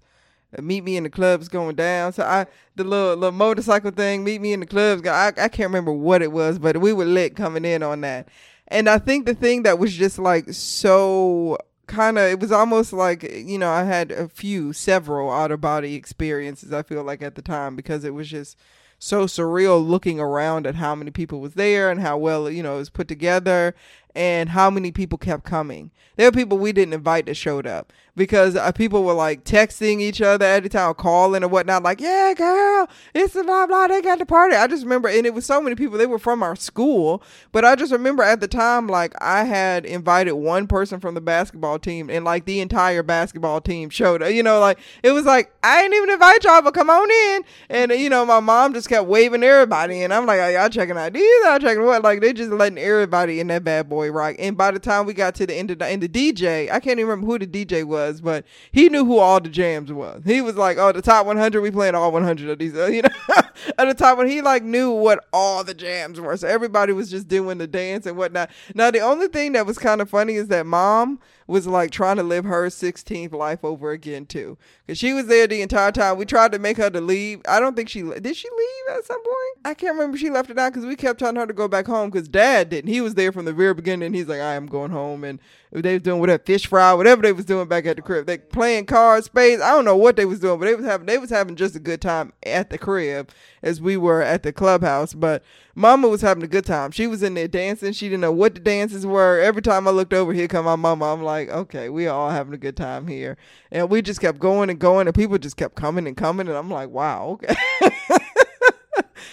meet 0.62 0.84
me 0.84 0.96
in 0.96 1.04
the 1.04 1.10
clubs 1.10 1.48
going 1.48 1.76
down. 1.76 2.12
So 2.12 2.24
I 2.24 2.46
the 2.74 2.84
little 2.84 3.16
little 3.16 3.32
motorcycle 3.32 3.90
thing, 3.90 4.24
meet 4.24 4.40
me 4.40 4.52
in 4.52 4.60
the 4.60 4.66
clubs. 4.66 5.06
I 5.06 5.28
I 5.28 5.48
can't 5.48 5.68
remember 5.68 5.92
what 5.92 6.22
it 6.22 6.32
was, 6.32 6.58
but 6.58 6.78
we 6.78 6.92
were 6.92 7.04
lit 7.04 7.36
coming 7.36 7.64
in 7.64 7.82
on 7.82 8.00
that. 8.02 8.28
And 8.68 8.88
I 8.88 8.98
think 8.98 9.26
the 9.26 9.34
thing 9.34 9.62
that 9.62 9.78
was 9.78 9.94
just 9.94 10.18
like 10.18 10.46
so 10.52 11.58
kind 11.86 12.18
of 12.18 12.24
it 12.24 12.40
was 12.40 12.50
almost 12.50 12.92
like 12.92 13.22
you 13.22 13.58
know 13.58 13.70
I 13.70 13.84
had 13.84 14.10
a 14.10 14.28
few 14.28 14.72
several 14.72 15.30
out 15.30 15.52
of 15.52 15.60
body 15.60 15.94
experiences 15.94 16.72
I 16.72 16.82
feel 16.82 17.04
like 17.04 17.22
at 17.22 17.36
the 17.36 17.42
time 17.42 17.76
because 17.76 18.04
it 18.04 18.12
was 18.12 18.28
just 18.28 18.56
so 18.98 19.26
surreal 19.26 19.86
looking 19.86 20.18
around 20.18 20.66
at 20.66 20.74
how 20.74 20.94
many 20.94 21.10
people 21.10 21.40
was 21.40 21.54
there 21.54 21.90
and 21.90 22.00
how 22.00 22.16
well 22.16 22.50
you 22.50 22.62
know 22.62 22.76
it 22.76 22.78
was 22.78 22.90
put 22.90 23.08
together 23.08 23.74
and 24.14 24.48
how 24.48 24.70
many 24.70 24.90
people 24.90 25.18
kept 25.18 25.44
coming. 25.44 25.90
There 26.16 26.26
were 26.26 26.32
people 26.32 26.56
we 26.56 26.72
didn't 26.72 26.94
invite 26.94 27.26
that 27.26 27.34
showed 27.34 27.66
up 27.66 27.92
because 28.16 28.56
uh, 28.56 28.72
people 28.72 29.04
were 29.04 29.12
like 29.12 29.44
texting 29.44 30.00
each 30.00 30.22
other 30.22 30.44
every 30.46 30.70
time, 30.70 30.94
calling 30.94 31.44
or 31.44 31.48
whatnot, 31.48 31.82
like, 31.82 32.00
yeah, 32.00 32.32
girl, 32.34 32.88
it's 33.14 33.34
the 33.34 33.44
blah, 33.44 33.66
blah, 33.66 33.86
they 33.86 34.00
got 34.00 34.18
the 34.18 34.26
party. 34.26 34.56
I 34.56 34.66
just 34.66 34.82
remember, 34.82 35.08
and 35.08 35.26
it 35.26 35.34
was 35.34 35.44
so 35.44 35.60
many 35.60 35.76
people, 35.76 35.98
they 35.98 36.06
were 36.06 36.18
from 36.18 36.42
our 36.42 36.56
school, 36.56 37.22
but 37.52 37.64
I 37.64 37.76
just 37.76 37.92
remember 37.92 38.22
at 38.22 38.40
the 38.40 38.48
time, 38.48 38.88
like, 38.88 39.14
I 39.20 39.44
had 39.44 39.84
invited 39.84 40.32
one 40.32 40.66
person 40.66 40.98
from 40.98 41.14
the 41.14 41.20
basketball 41.20 41.78
team, 41.78 42.08
and 42.08 42.24
like 42.24 42.46
the 42.46 42.60
entire 42.60 43.02
basketball 43.02 43.60
team 43.60 43.90
showed 43.90 44.22
up. 44.22 44.30
You 44.30 44.42
know, 44.42 44.60
like, 44.60 44.78
it 45.02 45.12
was 45.12 45.24
like, 45.24 45.52
I 45.62 45.82
didn't 45.82 45.96
even 45.96 46.10
invite 46.10 46.44
y'all, 46.44 46.62
but 46.62 46.74
come 46.74 46.88
on 46.88 47.10
in. 47.10 47.44
And, 47.68 47.92
you 47.92 48.08
know, 48.08 48.24
my 48.24 48.40
mom 48.40 48.72
just 48.72 48.88
kept 48.88 49.06
waving 49.06 49.42
everybody, 49.42 50.02
and 50.02 50.12
I'm 50.14 50.26
like, 50.26 50.40
oh, 50.40 50.48
y'all 50.48 50.68
checking 50.70 50.96
out 50.96 51.12
these, 51.12 51.44
y'all 51.44 51.58
checking 51.58 51.84
what? 51.84 52.02
Like, 52.02 52.20
they 52.20 52.32
just 52.32 52.50
letting 52.50 52.78
everybody 52.78 53.40
in 53.40 53.48
that 53.48 53.64
bad 53.64 53.88
boy 53.88 54.10
rock. 54.10 54.36
And 54.38 54.56
by 54.56 54.70
the 54.70 54.78
time 54.78 55.04
we 55.04 55.12
got 55.12 55.34
to 55.36 55.46
the 55.46 55.54
end 55.54 55.70
of 55.70 55.78
the, 55.78 55.86
and 55.86 56.02
the 56.02 56.08
DJ, 56.08 56.70
I 56.70 56.80
can't 56.80 56.98
even 56.98 57.08
remember 57.08 57.26
who 57.26 57.38
the 57.38 57.46
DJ 57.46 57.84
was, 57.84 58.05
but 58.20 58.44
he 58.72 58.88
knew 58.88 59.04
who 59.04 59.18
all 59.18 59.40
the 59.40 59.48
jams 59.48 59.92
was. 59.92 60.22
He 60.24 60.40
was 60.40 60.56
like, 60.56 60.78
"Oh, 60.78 60.92
the 60.92 61.02
top 61.02 61.26
100, 61.26 61.60
we 61.60 61.70
playing 61.70 61.94
all 61.94 62.12
100 62.12 62.48
of 62.48 62.58
these." 62.58 62.74
Uh, 62.76 62.86
you 62.86 63.02
know, 63.02 63.08
at 63.78 63.84
the 63.84 63.94
top 63.94 64.18
when 64.18 64.28
he 64.28 64.42
like 64.42 64.62
knew 64.62 64.90
what 64.90 65.24
all 65.32 65.64
the 65.64 65.74
jams 65.74 66.20
were, 66.20 66.36
so 66.36 66.48
everybody 66.48 66.92
was 66.92 67.10
just 67.10 67.28
doing 67.28 67.58
the 67.58 67.66
dance 67.66 68.06
and 68.06 68.16
whatnot. 68.16 68.50
Now, 68.74 68.90
the 68.90 69.00
only 69.00 69.28
thing 69.28 69.52
that 69.52 69.66
was 69.66 69.78
kind 69.78 70.00
of 70.00 70.10
funny 70.10 70.34
is 70.34 70.48
that 70.48 70.66
mom 70.66 71.20
was 71.46 71.66
like 71.66 71.90
trying 71.90 72.16
to 72.16 72.22
live 72.22 72.44
her 72.44 72.66
16th 72.66 73.32
life 73.32 73.64
over 73.64 73.92
again 73.92 74.26
too, 74.26 74.58
because 74.84 74.98
she 74.98 75.12
was 75.12 75.26
there 75.26 75.46
the 75.46 75.62
entire 75.62 75.92
time. 75.92 76.16
We 76.16 76.24
tried 76.26 76.52
to 76.52 76.58
make 76.58 76.76
her 76.76 76.90
to 76.90 77.00
leave. 77.00 77.40
I 77.48 77.60
don't 77.60 77.76
think 77.76 77.88
she 77.88 78.02
did. 78.02 78.36
She 78.36 78.48
leave 78.48 78.96
at 78.96 79.04
some 79.04 79.22
point. 79.22 79.36
I 79.64 79.74
can't 79.74 79.94
remember. 79.94 80.18
She 80.18 80.30
left 80.30 80.50
it 80.50 80.58
out 80.58 80.72
because 80.72 80.86
we 80.86 80.96
kept 80.96 81.18
telling 81.18 81.36
her 81.36 81.46
to 81.46 81.52
go 81.52 81.68
back 81.68 81.86
home 81.86 82.10
because 82.10 82.28
Dad 82.28 82.70
didn't. 82.70 82.90
He 82.90 83.00
was 83.00 83.14
there 83.14 83.32
from 83.32 83.44
the 83.44 83.52
very 83.52 83.74
beginning. 83.74 84.12
he's 84.12 84.28
like, 84.28 84.40
"I 84.40 84.54
am 84.54 84.66
going 84.66 84.90
home," 84.90 85.24
and 85.24 85.40
they 85.72 85.94
was 85.94 86.02
doing 86.02 86.20
whatever 86.20 86.42
fish 86.42 86.66
fry, 86.66 86.92
whatever 86.94 87.22
they 87.22 87.32
was 87.32 87.44
doing 87.44 87.68
back 87.68 87.86
at 87.86 87.95
the 87.96 88.02
crib. 88.02 88.26
They 88.26 88.38
playing 88.38 88.86
cards, 88.86 89.26
spades. 89.26 89.62
I 89.62 89.70
don't 89.70 89.84
know 89.84 89.96
what 89.96 90.16
they 90.16 90.24
was 90.24 90.40
doing, 90.40 90.58
but 90.58 90.66
they 90.66 90.74
was 90.74 90.84
having 90.84 91.06
they 91.06 91.18
was 91.18 91.30
having 91.30 91.56
just 91.56 91.74
a 91.74 91.80
good 91.80 92.00
time 92.00 92.32
at 92.44 92.70
the 92.70 92.78
crib 92.78 93.30
as 93.62 93.80
we 93.80 93.96
were 93.96 94.22
at 94.22 94.42
the 94.42 94.52
clubhouse. 94.52 95.14
But 95.14 95.42
Mama 95.74 96.08
was 96.08 96.20
having 96.20 96.42
a 96.42 96.48
good 96.48 96.64
time. 96.64 96.90
She 96.90 97.06
was 97.06 97.22
in 97.22 97.34
there 97.34 97.48
dancing. 97.48 97.92
She 97.92 98.08
didn't 98.08 98.20
know 98.20 98.32
what 98.32 98.54
the 98.54 98.60
dances 98.60 99.04
were. 99.04 99.40
Every 99.40 99.62
time 99.62 99.88
I 99.88 99.90
looked 99.90 100.14
over, 100.14 100.32
here 100.32 100.48
come 100.48 100.66
my 100.66 100.76
mama. 100.76 101.12
I'm 101.12 101.22
like, 101.22 101.48
okay, 101.48 101.88
we 101.88 102.06
all 102.06 102.30
having 102.30 102.54
a 102.54 102.58
good 102.58 102.76
time 102.76 103.06
here, 103.06 103.36
and 103.70 103.90
we 103.90 104.02
just 104.02 104.20
kept 104.20 104.38
going 104.38 104.70
and 104.70 104.78
going, 104.78 105.06
and 105.06 105.14
people 105.14 105.38
just 105.38 105.56
kept 105.56 105.74
coming 105.74 106.06
and 106.06 106.16
coming, 106.16 106.48
and 106.48 106.56
I'm 106.56 106.70
like, 106.70 106.90
wow, 106.90 107.38
okay. 107.42 107.54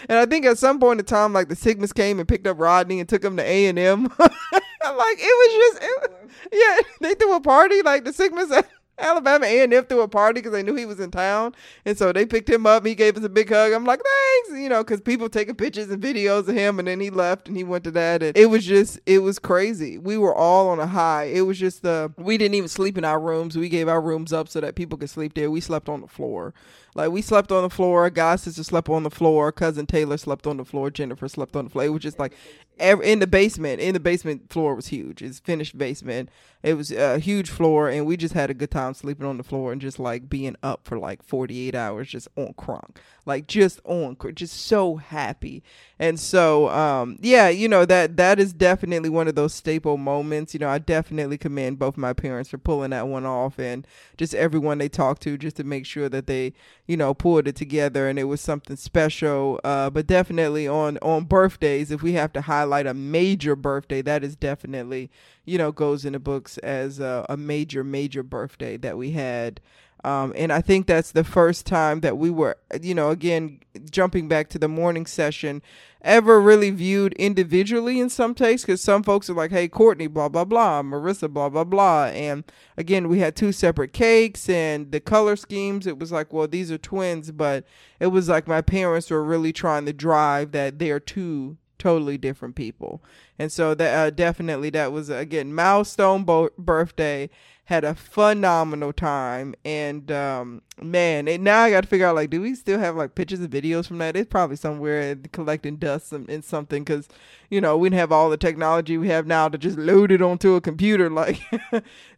and 0.09 0.19
I 0.19 0.25
think 0.25 0.45
at 0.45 0.57
some 0.57 0.79
point 0.79 0.99
in 0.99 1.05
time, 1.05 1.33
like 1.33 1.49
the 1.49 1.55
Sigmas 1.55 1.93
came 1.93 2.19
and 2.19 2.27
picked 2.27 2.47
up 2.47 2.59
Rodney 2.59 2.99
and 2.99 3.09
took 3.09 3.23
him 3.23 3.37
to 3.37 3.43
A 3.43 3.67
and 3.67 3.79
M. 3.79 4.11
Like 4.97 5.17
it 5.19 5.23
was 5.23 5.79
just, 5.79 5.83
it, 5.83 6.29
yeah, 6.51 6.79
they 7.07 7.15
threw 7.15 7.35
a 7.35 7.41
party. 7.41 7.81
Like 7.81 8.03
the 8.03 8.11
Sigmas 8.11 8.51
Alabama 8.99 9.45
A&M 9.45 9.85
threw 9.85 10.01
a 10.01 10.07
party 10.07 10.39
because 10.39 10.51
they 10.51 10.61
knew 10.61 10.75
he 10.75 10.85
was 10.85 10.99
in 10.99 11.09
town, 11.09 11.55
and 11.83 11.97
so 11.97 12.11
they 12.11 12.25
picked 12.25 12.49
him 12.49 12.65
up. 12.65 12.85
He 12.85 12.93
gave 12.93 13.17
us 13.17 13.23
a 13.23 13.29
big 13.29 13.49
hug. 13.49 13.73
I'm 13.73 13.85
like, 13.85 14.01
thanks, 14.03 14.61
you 14.61 14.69
know, 14.69 14.83
because 14.83 15.01
people 15.01 15.29
taking 15.29 15.55
pictures 15.55 15.89
and 15.89 16.01
videos 16.01 16.47
of 16.47 16.55
him, 16.55 16.77
and 16.79 16.87
then 16.87 16.99
he 16.99 17.09
left 17.09 17.47
and 17.47 17.57
he 17.57 17.63
went 17.63 17.83
to 17.85 17.91
that, 17.91 18.21
and 18.21 18.37
it 18.37 18.47
was 18.47 18.65
just, 18.65 18.99
it 19.05 19.19
was 19.19 19.39
crazy. 19.39 19.97
We 19.97 20.17
were 20.17 20.35
all 20.35 20.69
on 20.69 20.79
a 20.79 20.87
high. 20.87 21.23
It 21.25 21.41
was 21.41 21.59
just 21.59 21.81
the, 21.81 22.13
we 22.17 22.37
didn't 22.37 22.55
even 22.55 22.69
sleep 22.69 22.97
in 22.97 23.05
our 23.05 23.19
rooms. 23.19 23.57
We 23.57 23.69
gave 23.69 23.87
our 23.87 24.01
rooms 24.01 24.31
up 24.31 24.47
so 24.47 24.61
that 24.61 24.75
people 24.75 24.97
could 24.97 25.09
sleep 25.09 25.33
there. 25.33 25.49
We 25.49 25.61
slept 25.61 25.89
on 25.89 26.01
the 26.01 26.07
floor. 26.07 26.53
Like 26.95 27.11
we 27.11 27.21
slept 27.21 27.51
on 27.51 27.63
the 27.63 27.69
floor. 27.69 28.09
God 28.09 28.39
sister 28.39 28.63
slept 28.63 28.89
on 28.89 29.03
the 29.03 29.09
floor. 29.09 29.51
Cousin 29.51 29.85
Taylor 29.85 30.17
slept 30.17 30.45
on 30.45 30.57
the 30.57 30.65
floor. 30.65 30.91
Jennifer 30.91 31.27
slept 31.27 31.55
on 31.55 31.65
the 31.65 31.69
floor. 31.71 31.85
It 31.85 31.89
was 31.89 32.03
just 32.03 32.19
like 32.19 32.33
in 32.79 33.19
the 33.19 33.27
basement. 33.27 33.81
In 33.81 33.93
the 33.93 33.99
basement, 33.99 34.51
floor 34.51 34.75
was 34.75 34.87
huge. 34.87 35.21
It's 35.21 35.39
finished 35.39 35.77
basement. 35.77 36.29
It 36.61 36.75
was 36.75 36.91
a 36.91 37.19
huge 37.19 37.49
floor, 37.49 37.89
and 37.89 38.05
we 38.05 38.15
just 38.15 38.33
had 38.33 38.49
a 38.49 38.53
good 38.53 38.71
time 38.71 38.82
sleeping 38.91 39.25
on 39.25 39.37
the 39.37 39.43
floor 39.43 39.71
and 39.71 39.79
just 39.79 39.99
like 39.99 40.29
being 40.29 40.57
up 40.61 40.81
for 40.83 40.99
like 40.99 41.23
48 41.23 41.73
hours, 41.73 42.09
just 42.09 42.27
on 42.35 42.53
crunk, 42.53 42.97
like 43.25 43.47
just 43.47 43.79
on, 43.85 44.17
just 44.33 44.65
so 44.65 44.97
happy. 44.97 45.63
And 45.99 46.19
so, 46.19 46.69
um, 46.69 47.17
yeah, 47.21 47.47
you 47.47 47.69
know 47.69 47.85
that 47.85 48.17
that 48.17 48.39
is 48.39 48.51
definitely 48.51 49.09
one 49.09 49.27
of 49.27 49.35
those 49.35 49.53
staple 49.53 49.97
moments. 49.97 50.53
You 50.53 50.59
know, 50.59 50.69
I 50.69 50.79
definitely 50.79 51.37
commend 51.37 51.79
both 51.79 51.95
my 51.95 52.13
parents 52.13 52.49
for 52.49 52.57
pulling 52.57 52.89
that 52.89 53.07
one 53.07 53.25
off, 53.25 53.57
and 53.59 53.87
just 54.17 54.35
everyone 54.35 54.79
they 54.79 54.89
talked 54.89 55.21
to, 55.23 55.37
just 55.37 55.55
to 55.57 55.63
make 55.63 55.85
sure 55.85 56.09
that 56.09 56.27
they, 56.27 56.53
you 56.87 56.97
know, 56.97 57.13
pulled 57.13 57.47
it 57.47 57.55
together, 57.55 58.09
and 58.09 58.19
it 58.19 58.25
was 58.25 58.41
something 58.41 58.75
special. 58.75 59.59
Uh, 59.63 59.89
but 59.89 60.07
definitely 60.07 60.67
on 60.67 60.97
on 60.97 61.23
birthdays, 61.23 61.91
if 61.91 62.03
we 62.03 62.13
have 62.13 62.33
to 62.33 62.41
highlight 62.41 62.87
a 62.87 62.93
major 62.93 63.55
birthday, 63.55 64.01
that 64.01 64.23
is 64.23 64.35
definitely 64.35 65.09
you 65.45 65.57
know, 65.57 65.71
goes 65.71 66.05
in 66.05 66.13
the 66.13 66.19
books 66.19 66.57
as 66.59 66.99
a, 66.99 67.25
a 67.29 67.35
major, 67.35 67.83
major 67.83 68.23
birthday 68.23 68.77
that 68.77 68.97
we 68.97 69.11
had. 69.11 69.59
Um, 70.03 70.33
and 70.35 70.51
I 70.51 70.61
think 70.61 70.85
that's 70.85 71.11
the 71.11 71.23
first 71.23 71.65
time 71.65 72.01
that 72.01 72.17
we 72.17 72.29
were, 72.29 72.57
you 72.81 72.93
know, 72.93 73.09
again, 73.09 73.59
jumping 73.89 74.27
back 74.27 74.49
to 74.49 74.59
the 74.59 74.67
morning 74.67 75.05
session, 75.05 75.61
ever 76.01 76.41
really 76.41 76.71
viewed 76.71 77.13
individually 77.13 77.99
in 78.01 78.09
some 78.09 78.35
takes. 78.35 78.63
Because 78.63 78.81
some 78.81 79.01
folks 79.01 79.29
are 79.29 79.33
like, 79.33 79.51
hey, 79.51 79.69
Courtney, 79.69 80.07
blah, 80.07 80.27
blah, 80.27 80.43
blah, 80.43 80.81
Marissa, 80.81 81.31
blah, 81.31 81.47
blah, 81.47 81.63
blah. 81.63 82.07
And 82.07 82.43
again, 82.75 83.07
we 83.07 83.19
had 83.19 83.35
two 83.35 83.53
separate 83.53 83.93
cakes 83.93 84.49
and 84.49 84.91
the 84.91 84.99
color 84.99 85.37
schemes. 85.37 85.87
It 85.87 85.97
was 85.97 86.11
like, 86.11 86.33
well, 86.33 86.47
these 86.49 86.69
are 86.69 86.77
twins, 86.77 87.31
but 87.31 87.63
it 88.01 88.07
was 88.07 88.27
like 88.27 88.47
my 88.47 88.61
parents 88.61 89.09
were 89.09 89.23
really 89.23 89.53
trying 89.53 89.85
to 89.85 89.93
drive 89.93 90.51
that 90.51 90.79
they 90.79 90.91
are 90.91 90.99
two 90.99 91.57
totally 91.83 92.17
different 92.17 92.55
people. 92.55 93.03
And 93.37 93.51
so 93.51 93.75
that 93.75 93.97
uh, 93.97 94.09
definitely 94.09 94.69
that 94.69 94.93
was 94.93 95.09
again 95.09 95.53
milestone 95.53 96.23
bo- 96.23 96.51
birthday. 96.57 97.29
Had 97.67 97.85
a 97.85 97.95
phenomenal 97.95 98.91
time, 98.91 99.55
and 99.63 100.11
um, 100.11 100.61
man, 100.81 101.29
and 101.29 101.45
now 101.45 101.61
I 101.61 101.69
got 101.69 101.81
to 101.81 101.87
figure 101.87 102.05
out 102.05 102.15
like, 102.15 102.29
do 102.29 102.41
we 102.41 102.55
still 102.55 102.77
have 102.77 102.97
like 102.97 103.15
pictures 103.15 103.39
and 103.39 103.49
videos 103.49 103.87
from 103.87 103.99
that? 103.99 104.17
It's 104.17 104.29
probably 104.29 104.57
somewhere 104.57 105.15
collecting 105.31 105.77
dust 105.77 106.11
and 106.11 106.43
something 106.43 106.83
because 106.83 107.07
you 107.49 107.61
know 107.61 107.77
we 107.77 107.87
didn't 107.87 107.99
have 107.99 108.11
all 108.11 108.29
the 108.29 108.35
technology 108.35 108.97
we 108.97 109.07
have 109.07 109.25
now 109.25 109.47
to 109.47 109.57
just 109.57 109.77
load 109.77 110.11
it 110.11 110.21
onto 110.21 110.55
a 110.55 110.61
computer. 110.61 111.09
Like, 111.13 111.39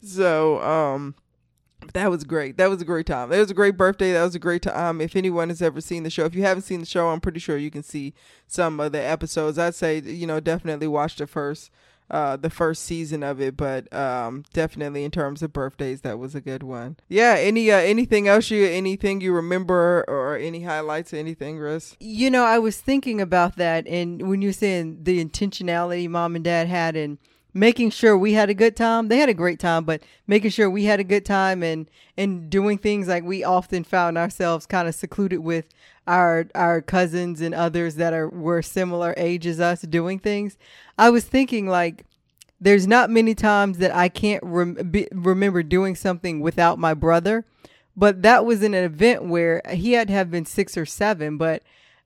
so 0.02 0.62
um, 0.64 1.14
that 1.94 2.10
was 2.10 2.24
great. 2.24 2.58
That 2.58 2.70
was 2.70 2.82
a 2.82 2.86
great 2.86 3.06
time. 3.06 3.30
That 3.30 3.40
was 3.40 3.52
a 3.52 3.56
great 3.56 3.78
birthday. 3.78 4.14
That 4.14 4.24
was 4.24 4.36
a 4.36 4.40
great 4.40 4.64
time. 4.64 5.00
If 5.00 5.16
anyone 5.16 5.50
has 5.50 5.62
ever 5.62 5.80
seen 5.82 6.04
the 6.04 6.10
show, 6.10 6.26
if 6.26 6.34
you 6.34 6.42
haven't 6.42 6.64
seen 6.64 6.80
the 6.80 6.86
show, 6.86 7.10
I'm 7.10 7.22
pretty 7.22 7.40
sure 7.40 7.58
you 7.58 7.72
can 7.72 7.84
see 7.84 8.14
some 8.48 8.80
of 8.80 8.92
the 8.92 9.02
episodes. 9.02 9.60
I'd 9.60 9.76
say 9.76 10.00
you 10.00 10.26
know 10.26 10.40
definitely 10.40 10.88
watch 10.88 11.18
the 11.18 11.28
first 11.28 11.70
uh 12.10 12.36
the 12.36 12.50
first 12.50 12.84
season 12.84 13.24
of 13.24 13.42
it 13.42 13.58
but 13.58 13.92
um 13.94 14.44
definitely 14.54 15.04
in 15.04 15.12
terms 15.12 15.42
of 15.42 15.52
birthdays 15.52 16.02
that 16.02 16.20
was 16.20 16.36
a 16.36 16.42
good 16.42 16.64
one 16.64 16.98
yeah 17.10 17.36
any 17.38 17.72
uh 17.72 17.78
anything 17.78 18.28
else 18.28 18.52
you 18.52 18.66
anything 18.66 19.22
you 19.22 19.34
remember 19.34 20.06
or 20.08 20.38
any 20.38 20.64
highlights 20.64 21.14
or 21.14 21.18
anything 21.18 21.58
Russ? 21.58 21.96
you 22.00 22.30
know 22.30 22.44
i 22.44 22.60
was 22.60 22.80
thinking 22.80 23.20
about 23.20 23.56
that 23.56 23.88
and 23.88 24.28
when 24.28 24.42
you're 24.42 24.54
saying 24.54 25.00
the 25.04 25.24
intentionality 25.24 26.08
mom 26.08 26.36
and 26.36 26.46
dad 26.46 26.68
had 26.68 26.96
and 26.96 27.18
making 27.56 27.90
sure 27.90 28.18
we 28.18 28.34
had 28.34 28.50
a 28.50 28.54
good 28.54 28.76
time. 28.76 29.08
They 29.08 29.18
had 29.18 29.30
a 29.30 29.34
great 29.34 29.60
time, 29.60 29.86
but 29.86 30.04
making 30.28 30.52
sure 30.52 30.70
we 30.70 30.84
had 30.84 31.00
a 31.00 31.06
good 31.06 31.26
time 31.26 31.64
and 31.64 31.90
and 32.18 32.50
doing 32.50 32.78
things 32.78 33.08
like 33.08 33.24
we 33.24 33.44
often 33.44 33.84
found 33.84 34.18
ourselves 34.18 34.68
kind 34.68 34.88
of 34.88 34.94
secluded 34.94 35.40
with 35.40 35.66
our 36.06 36.48
our 36.54 36.82
cousins 36.82 37.42
and 37.42 37.56
others 37.56 37.96
that 37.96 38.14
are 38.14 38.30
were 38.30 38.62
similar 38.62 39.16
age 39.18 39.48
as 39.48 39.60
us 39.60 39.82
doing 39.82 40.20
things. 40.20 40.58
I 41.00 41.10
was 41.10 41.24
thinking 41.24 41.66
like 41.68 42.06
there's 42.60 42.88
not 42.88 43.10
many 43.10 43.34
times 43.34 43.78
that 43.78 43.96
I 43.96 44.10
can't 44.10 44.44
rem- 44.44 44.76
be, 44.92 45.08
remember 45.12 45.64
doing 45.64 45.96
something 45.96 46.42
without 46.42 46.78
my 46.78 46.94
brother, 46.94 47.46
but 47.96 48.22
that 48.22 48.46
was 48.46 48.64
in 48.64 48.74
an 48.74 48.84
event 48.84 49.26
where 49.26 49.62
he 49.72 49.94
had 49.94 50.08
to 50.08 50.14
have 50.14 50.32
been 50.32 50.46
6 50.46 50.78
or 50.78 50.86
7, 50.86 51.38
but 51.38 51.64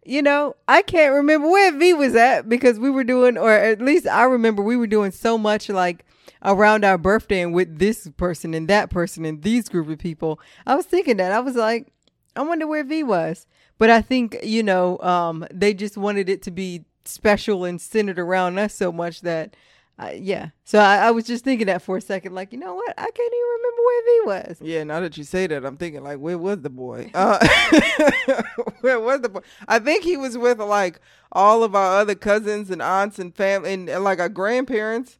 you 0.10 0.24
know, 0.24 0.56
I 0.67 0.82
can't 0.82 1.13
remember 1.13 1.48
where 1.48 1.72
V 1.78 1.93
was 1.93 2.15
at 2.15 2.50
because 2.50 2.80
we 2.80 2.89
were 2.89 3.04
doing, 3.04 3.38
or 3.38 3.52
at 3.52 3.80
least 3.80 4.08
I 4.08 4.24
remember 4.24 4.63
we 4.63 4.76
were 4.76 4.88
doing 4.88 5.12
so 5.12 5.38
much 5.38 5.69
like 5.69 6.04
around 6.43 6.84
our 6.84 6.98
birthday 6.98 7.41
and 7.41 7.54
with 7.54 7.78
this 7.78 8.10
person 8.17 8.56
and 8.56 8.67
that 8.67 8.89
person 8.89 9.24
and 9.24 9.43
these 9.43 9.69
group 9.69 9.88
of 9.88 10.00
people. 10.00 10.39
I 10.65 10.74
was 10.76 10.88
thinking 10.88 11.17
that. 11.17 11.32
I 11.32 11.39
was 11.39 11.56
like, 11.56 11.91
I 12.36 12.41
wonder 12.41 12.65
where 12.65 12.84
V 12.84 13.04
was. 13.04 13.45
But 13.78 13.91
I 13.91 14.02
think, 14.02 14.38
you 14.43 14.63
know, 14.63 14.98
um, 15.00 15.45
they 15.54 15.74
just 15.76 15.95
wanted 15.95 16.28
it 16.28 16.41
to 16.43 16.52
be 16.52 16.86
special 17.06 17.63
and 17.63 17.80
centered 17.80 18.19
around 18.19 18.58
us 18.58 18.74
so 18.74 18.91
much 18.91 19.22
that 19.22 19.56
uh, 19.99 20.12
yeah. 20.15 20.49
So 20.63 20.79
I, 20.79 21.07
I, 21.07 21.12
was 21.12 21.25
just 21.25 21.43
thinking 21.43 21.67
that 21.67 21.81
for 21.81 21.97
a 21.97 22.01
second, 22.01 22.33
like, 22.33 22.53
you 22.53 22.57
know 22.57 22.73
what? 22.73 22.93
I 22.97 23.12
can't 23.12 23.33
even 23.33 23.49
remember 23.57 23.81
where 23.83 24.03
V 24.05 24.21
was. 24.25 24.57
Yeah, 24.62 24.83
now 24.85 25.01
that 25.01 25.17
you 25.17 25.25
say 25.25 25.45
that, 25.47 25.65
I'm 25.65 25.75
thinking 25.75 26.03
like, 26.03 26.19
where 26.19 26.38
was 26.38 26.62
the 26.62 26.69
boy? 26.69 27.12
Uh, 27.19 27.38
where 28.81 28.99
was 28.99 29.21
the 29.21 29.29
boy? 29.29 29.41
I 29.67 29.79
think 29.79 30.05
he 30.05 30.15
was 30.15 30.38
with 30.38 30.59
like 30.59 31.01
all 31.33 31.63
of 31.63 31.75
our 31.75 31.99
other 31.99 32.15
cousins 32.15 32.69
and 32.69 32.81
aunts 32.81 33.19
and 33.19 33.35
family 33.35 33.73
and, 33.73 33.89
and 33.89 34.03
like 34.05 34.19
our 34.19 34.29
grandparents. 34.29 35.19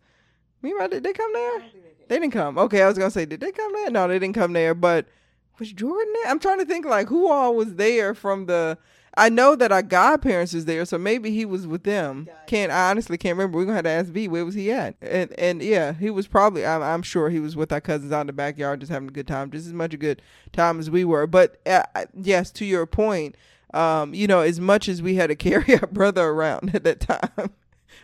Meanwhile, 0.62 0.88
did 0.88 1.04
they 1.04 1.12
come 1.12 1.34
there? 1.34 1.60
They, 1.60 1.80
they 2.08 2.20
didn't 2.20 2.32
come. 2.32 2.58
Okay, 2.58 2.82
I 2.82 2.88
was 2.88 2.98
gonna 2.98 3.12
say, 3.12 3.26
did 3.26 3.42
they 3.42 3.52
come 3.52 3.74
there? 3.74 3.92
No, 3.92 4.08
they 4.08 4.18
didn't 4.18 4.36
come 4.36 4.54
there. 4.54 4.74
But 4.74 5.08
was 5.58 5.74
Jordan 5.74 6.14
there? 6.14 6.32
I'm 6.32 6.40
trying 6.40 6.60
to 6.60 6.66
think 6.66 6.86
like 6.86 7.10
who 7.10 7.30
all 7.30 7.56
was 7.56 7.76
there 7.76 8.14
from 8.14 8.46
the. 8.46 8.78
I 9.18 9.30
know 9.30 9.56
that 9.56 9.72
our 9.72 9.82
godparents 9.82 10.54
is 10.54 10.66
there, 10.66 10.86
so 10.86 10.98
maybe 10.98 11.32
he 11.32 11.46
was 11.46 11.68
with 11.68 11.84
them. 11.84 12.30
Can't 12.48 12.72
I 12.72 12.90
honestly 12.90 13.18
can't 13.18 13.38
remember. 13.38 13.58
We're 13.58 13.66
gonna 13.66 13.76
have 13.76 13.84
to 13.86 13.90
ask 13.90 14.10
V 14.10 14.28
where 14.28 14.46
was 14.46 14.56
he 14.56 14.72
at? 14.72 14.96
And 15.02 15.34
and 15.38 15.62
yeah, 15.62 15.94
he 15.94 16.10
was 16.10 16.28
probably. 16.28 16.66
I'm, 16.66 16.82
I'm 16.82 17.02
sure 17.02 17.30
he 17.30 17.40
was 17.40 17.56
with 17.56 17.72
our 17.72 17.82
cousins 17.82 18.12
out 18.12 18.22
in 18.22 18.28
the 18.28 18.34
backyard, 18.34 18.80
just 18.80 18.92
having 18.92 19.10
a 19.10 19.14
good 19.14 19.28
time, 19.28 19.52
just 19.52 19.68
as 19.68 19.74
much 19.74 19.94
a 19.94 19.98
good 19.98 20.22
time 20.54 20.80
as 20.80 20.90
we 20.90 21.04
were. 21.04 21.28
But 21.28 21.60
uh, 21.66 21.84
yes, 22.14 22.52
to 22.52 22.66
your 22.66 22.86
point, 22.86 23.36
um, 23.74 24.14
you 24.14 24.28
know, 24.28 24.42
as 24.42 24.60
much 24.60 24.88
as 24.88 25.02
we 25.02 25.16
had 25.16 25.28
to 25.28 25.36
carry 25.38 25.80
our 25.80 25.88
brother 25.88 26.28
around 26.28 26.74
at 26.76 26.84
that 26.84 27.00
time, 27.00 27.52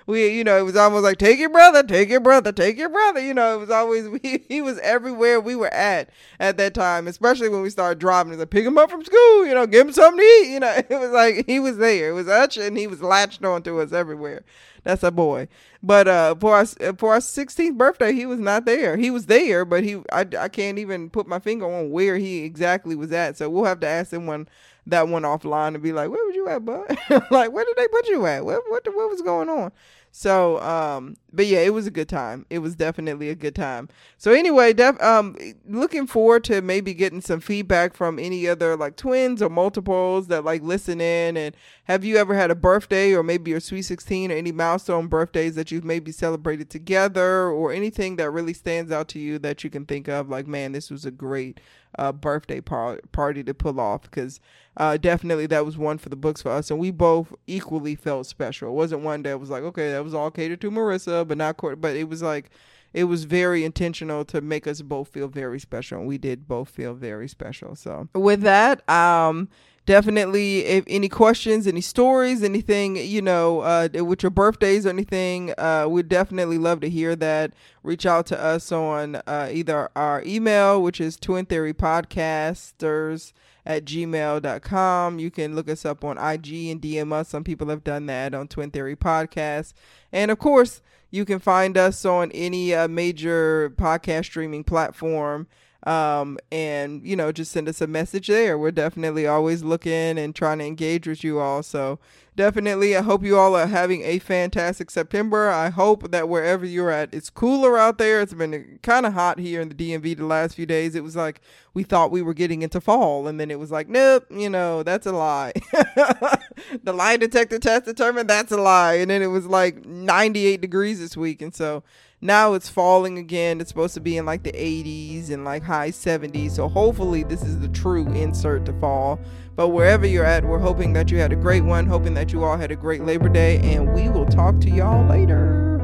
we, 0.07 0.29
you 0.29 0.43
know, 0.43 0.57
it 0.57 0.63
was 0.63 0.75
almost 0.75 1.03
like 1.03 1.17
take 1.17 1.39
your 1.39 1.49
brother, 1.49 1.83
take 1.83 2.09
your 2.09 2.19
brother, 2.19 2.51
take 2.51 2.77
your 2.77 2.89
brother. 2.89 3.19
You 3.19 3.33
know, 3.33 3.55
it 3.55 3.59
was 3.59 3.69
always 3.69 4.07
we, 4.23 4.45
he 4.47 4.61
was 4.61 4.79
everywhere 4.79 5.39
we 5.39 5.55
were 5.55 5.73
at 5.73 6.09
at 6.39 6.57
that 6.57 6.73
time, 6.73 7.07
especially 7.07 7.49
when 7.49 7.61
we 7.61 7.69
started 7.69 7.99
driving. 7.99 8.33
It's 8.33 8.39
like 8.39 8.49
pick 8.49 8.65
him 8.65 8.77
up 8.77 8.91
from 8.91 9.03
school, 9.03 9.45
you 9.45 9.53
know, 9.53 9.65
give 9.67 9.87
him 9.87 9.93
something 9.93 10.19
to 10.19 10.23
eat. 10.23 10.53
You 10.53 10.59
know, 10.59 10.73
it 10.89 10.99
was 10.99 11.11
like 11.11 11.45
he 11.45 11.59
was 11.59 11.77
there. 11.77 12.09
It 12.09 12.13
was 12.13 12.27
us, 12.27 12.57
and 12.57 12.77
he 12.77 12.87
was 12.87 13.01
latched 13.01 13.43
onto 13.43 13.79
us 13.79 13.91
everywhere. 13.91 14.43
That's 14.85 15.03
a 15.03 15.11
boy. 15.11 15.47
But 15.81 16.07
uh, 16.07 16.35
for 16.35 16.55
our 16.55 16.65
for 16.65 17.13
our 17.13 17.19
16th 17.19 17.75
birthday, 17.75 18.13
he 18.13 18.25
was 18.25 18.39
not 18.39 18.65
there. 18.65 18.97
He 18.97 19.09
was 19.09 19.25
there, 19.25 19.65
but 19.65 19.83
he 19.83 20.01
I, 20.11 20.25
I 20.39 20.47
can't 20.47 20.77
even 20.77 21.09
put 21.09 21.27
my 21.27 21.39
finger 21.39 21.65
on 21.65 21.89
where 21.89 22.17
he 22.17 22.43
exactly 22.43 22.95
was 22.95 23.11
at. 23.11 23.37
So 23.37 23.49
we'll 23.49 23.65
have 23.65 23.79
to 23.81 23.87
ask 23.87 24.13
him 24.13 24.27
when 24.27 24.47
that 24.87 25.07
one 25.07 25.23
offline 25.23 25.73
and 25.73 25.81
be 25.81 25.93
like, 25.93 26.09
"Where 26.09 26.23
were 26.25 26.31
you 26.31 26.47
at, 26.49 26.65
bud? 26.65 26.97
like, 27.31 27.51
where 27.51 27.65
did 27.65 27.75
they 27.77 27.87
put 27.87 28.07
you 28.07 28.25
at? 28.25 28.45
What 28.45 28.63
what 28.69 28.85
what 28.85 29.09
was 29.09 29.21
going 29.21 29.49
on?" 29.49 29.71
So, 30.11 30.61
um, 30.61 31.17
but 31.35 31.45
yeah, 31.45 31.59
it 31.59 31.73
was 31.73 31.85
a 31.87 31.91
good 31.91 32.09
time. 32.09 32.45
It 32.49 32.59
was 32.59 32.75
definitely 32.75 33.29
a 33.29 33.35
good 33.35 33.55
time. 33.55 33.89
So 34.17 34.31
anyway, 34.31 34.73
def- 34.73 35.01
um, 35.01 35.35
looking 35.67 36.07
forward 36.07 36.43
to 36.45 36.61
maybe 36.61 36.93
getting 36.93 37.21
some 37.21 37.39
feedback 37.39 37.93
from 37.93 38.17
any 38.19 38.47
other 38.47 38.75
like 38.75 38.95
twins 38.95 39.41
or 39.41 39.49
multiples 39.49 40.27
that 40.27 40.45
like 40.45 40.61
listen 40.61 41.01
in. 41.01 41.37
And 41.37 41.55
have 41.85 42.03
you 42.03 42.17
ever 42.17 42.35
had 42.35 42.51
a 42.51 42.55
birthday 42.55 43.13
or 43.13 43.23
maybe 43.23 43.51
your 43.51 43.59
sweet 43.59 43.83
16 43.83 44.31
or 44.31 44.35
any 44.35 44.51
milestone 44.51 45.07
birthdays 45.07 45.55
that 45.55 45.71
you've 45.71 45.85
maybe 45.85 46.11
celebrated 46.11 46.69
together 46.69 47.49
or 47.49 47.71
anything 47.71 48.15
that 48.15 48.31
really 48.31 48.53
stands 48.53 48.91
out 48.91 49.07
to 49.09 49.19
you 49.19 49.37
that 49.39 49.63
you 49.63 49.69
can 49.69 49.85
think 49.85 50.07
of 50.07 50.29
like, 50.29 50.47
man, 50.47 50.71
this 50.71 50.89
was 50.89 51.05
a 51.05 51.11
great 51.11 51.59
uh, 51.97 52.11
birthday 52.11 52.61
par- 52.61 52.99
party 53.11 53.43
to 53.43 53.53
pull 53.53 53.79
off 53.79 54.03
because 54.03 54.39
uh, 54.77 54.97
definitely 54.97 55.45
that 55.47 55.65
was 55.65 55.77
one 55.77 55.97
for 55.97 56.09
the 56.09 56.15
books 56.15 56.41
for 56.41 56.51
us, 56.51 56.69
and 56.69 56.79
we 56.79 56.91
both 56.91 57.33
equally 57.47 57.95
felt 57.95 58.27
special. 58.27 58.69
It 58.69 58.73
wasn't 58.73 59.03
one 59.03 59.23
that 59.23 59.39
was 59.39 59.49
like, 59.49 59.63
okay, 59.63 59.91
that 59.91 60.03
was 60.03 60.13
all 60.13 60.31
catered 60.31 60.59
to 60.61 60.71
Marissa, 60.71 61.24
but 61.27 61.37
not 61.37 61.57
court. 61.57 61.81
But 61.81 61.95
it 61.95 62.09
was 62.09 62.21
like, 62.21 62.49
it 62.93 63.05
was 63.05 63.25
very 63.25 63.63
intentional 63.63 64.23
to 64.25 64.41
make 64.41 64.67
us 64.67 64.81
both 64.81 65.09
feel 65.09 65.27
very 65.27 65.59
special, 65.59 65.99
and 65.99 66.07
we 66.07 66.17
did 66.17 66.47
both 66.47 66.69
feel 66.69 66.93
very 66.93 67.27
special. 67.27 67.75
So 67.75 68.07
with 68.13 68.41
that, 68.41 68.87
um, 68.89 69.49
definitely 69.85 70.65
if 70.65 70.83
any 70.87 71.07
questions 71.07 71.67
any 71.67 71.81
stories 71.81 72.41
anything 72.41 72.95
you 72.95 73.21
know 73.21 73.59
uh, 73.59 73.87
with 73.93 74.23
your 74.23 74.31
birthdays 74.31 74.83
or 74.83 74.89
anything 74.89 75.53
uh, 75.59 75.85
we'd 75.87 76.09
definitely 76.09 76.57
love 76.57 76.79
to 76.79 76.89
hear 76.89 77.15
that 77.15 77.53
reach 77.83 78.03
out 78.03 78.25
to 78.25 78.43
us 78.43 78.71
on 78.71 79.15
uh, 79.27 79.47
either 79.53 79.87
our 79.95 80.23
email 80.25 80.81
which 80.81 80.99
is 80.99 81.15
twin 81.17 81.45
theory 81.45 81.71
podcasters 81.71 83.31
at 83.65 83.85
gmail.com. 83.85 85.19
You 85.19 85.31
can 85.31 85.55
look 85.55 85.69
us 85.69 85.85
up 85.85 86.03
on 86.03 86.17
IG 86.17 86.67
and 86.67 86.81
DM 86.81 87.11
us. 87.11 87.29
Some 87.29 87.43
people 87.43 87.69
have 87.69 87.83
done 87.83 88.05
that 88.05 88.33
on 88.33 88.47
Twin 88.47 88.71
Theory 88.71 88.95
Podcast. 88.95 89.73
And 90.11 90.29
of 90.29 90.39
course, 90.39 90.81
you 91.15 91.25
can 91.25 91.39
find 91.39 91.77
us 91.77 92.03
on 92.05 92.31
any 92.31 92.73
uh, 92.73 92.87
major 92.87 93.71
podcast 93.77 94.25
streaming 94.25 94.63
platform 94.63 95.47
um, 95.85 96.37
and 96.51 97.05
you 97.05 97.15
know 97.15 97.31
just 97.31 97.51
send 97.51 97.69
us 97.69 97.81
a 97.81 97.87
message 97.87 98.27
there. 98.27 98.57
We're 98.57 98.71
definitely 98.71 99.27
always 99.27 99.63
looking 99.63 100.17
and 100.17 100.35
trying 100.35 100.59
to 100.59 100.65
engage 100.65 101.07
with 101.07 101.23
you 101.23 101.39
all. 101.39 101.63
So 101.63 101.99
definitely 102.37 102.97
i 102.97 103.01
hope 103.01 103.23
you 103.23 103.37
all 103.37 103.55
are 103.55 103.65
having 103.65 104.01
a 104.03 104.19
fantastic 104.19 104.91
september. 104.91 105.49
I 105.49 105.69
hope 105.69 106.11
that 106.11 106.27
wherever 106.27 106.65
you're 106.65 106.91
at 106.91 107.13
it's 107.13 107.29
cooler 107.29 107.77
out 107.77 107.97
there. 107.97 108.21
It's 108.21 108.33
been 108.33 108.79
kind 108.83 109.05
of 109.05 109.13
hot 109.13 109.39
here 109.39 109.61
in 109.61 109.69
the 109.69 109.75
dmv 109.75 110.17
the 110.17 110.25
last 110.25 110.55
few 110.55 110.65
days. 110.65 110.95
It 110.95 111.03
was 111.03 111.15
like 111.15 111.39
we 111.73 111.83
thought 111.83 112.11
we 112.11 112.21
were 112.21 112.33
getting 112.33 112.61
into 112.61 112.81
fall 112.81 113.27
and 113.27 113.39
then 113.39 113.51
it 113.51 113.59
was 113.59 113.71
like 113.71 113.87
nope 113.87 114.25
you 114.29 114.49
know 114.49 114.83
that's 114.83 115.05
a 115.05 115.11
lie. 115.11 115.53
The 116.83 116.93
lie 116.93 117.17
detector 117.17 117.59
test 117.59 117.85
determined 117.85 118.29
that's 118.29 118.51
a 118.51 118.57
lie. 118.57 118.95
And 118.95 119.09
then 119.09 119.21
it 119.21 119.27
was 119.27 119.45
like 119.45 119.85
98 119.85 120.61
degrees 120.61 120.99
this 120.99 121.17
week. 121.17 121.41
And 121.41 121.53
so 121.53 121.83
now 122.25 122.53
it's 122.53 122.69
falling 122.69 123.17
again. 123.17 123.61
It's 123.61 123.69
supposed 123.69 123.93
to 123.93 123.99
be 123.99 124.17
in 124.17 124.25
like 124.25 124.43
the 124.43 124.51
80s 124.51 125.29
and 125.29 125.45
like 125.45 125.63
high 125.63 125.91
70s. 125.91 126.51
So 126.51 126.67
hopefully 126.67 127.23
this 127.23 127.43
is 127.43 127.59
the 127.59 127.69
true 127.69 128.07
insert 128.13 128.65
to 128.65 128.73
fall. 128.79 129.19
But 129.55 129.69
wherever 129.69 130.05
you're 130.05 130.25
at, 130.25 130.43
we're 130.43 130.59
hoping 130.59 130.93
that 130.93 131.11
you 131.11 131.17
had 131.17 131.31
a 131.31 131.37
great 131.37 131.63
one, 131.63 131.85
hoping 131.85 132.13
that 132.15 132.33
you 132.33 132.43
all 132.43 132.57
had 132.57 132.71
a 132.71 132.75
great 132.75 133.03
Labor 133.03 133.29
Day, 133.29 133.57
and 133.59 133.93
we 133.93 134.09
will 134.09 134.25
talk 134.25 134.59
to 134.61 134.69
y'all 134.69 135.07
later. 135.07 135.74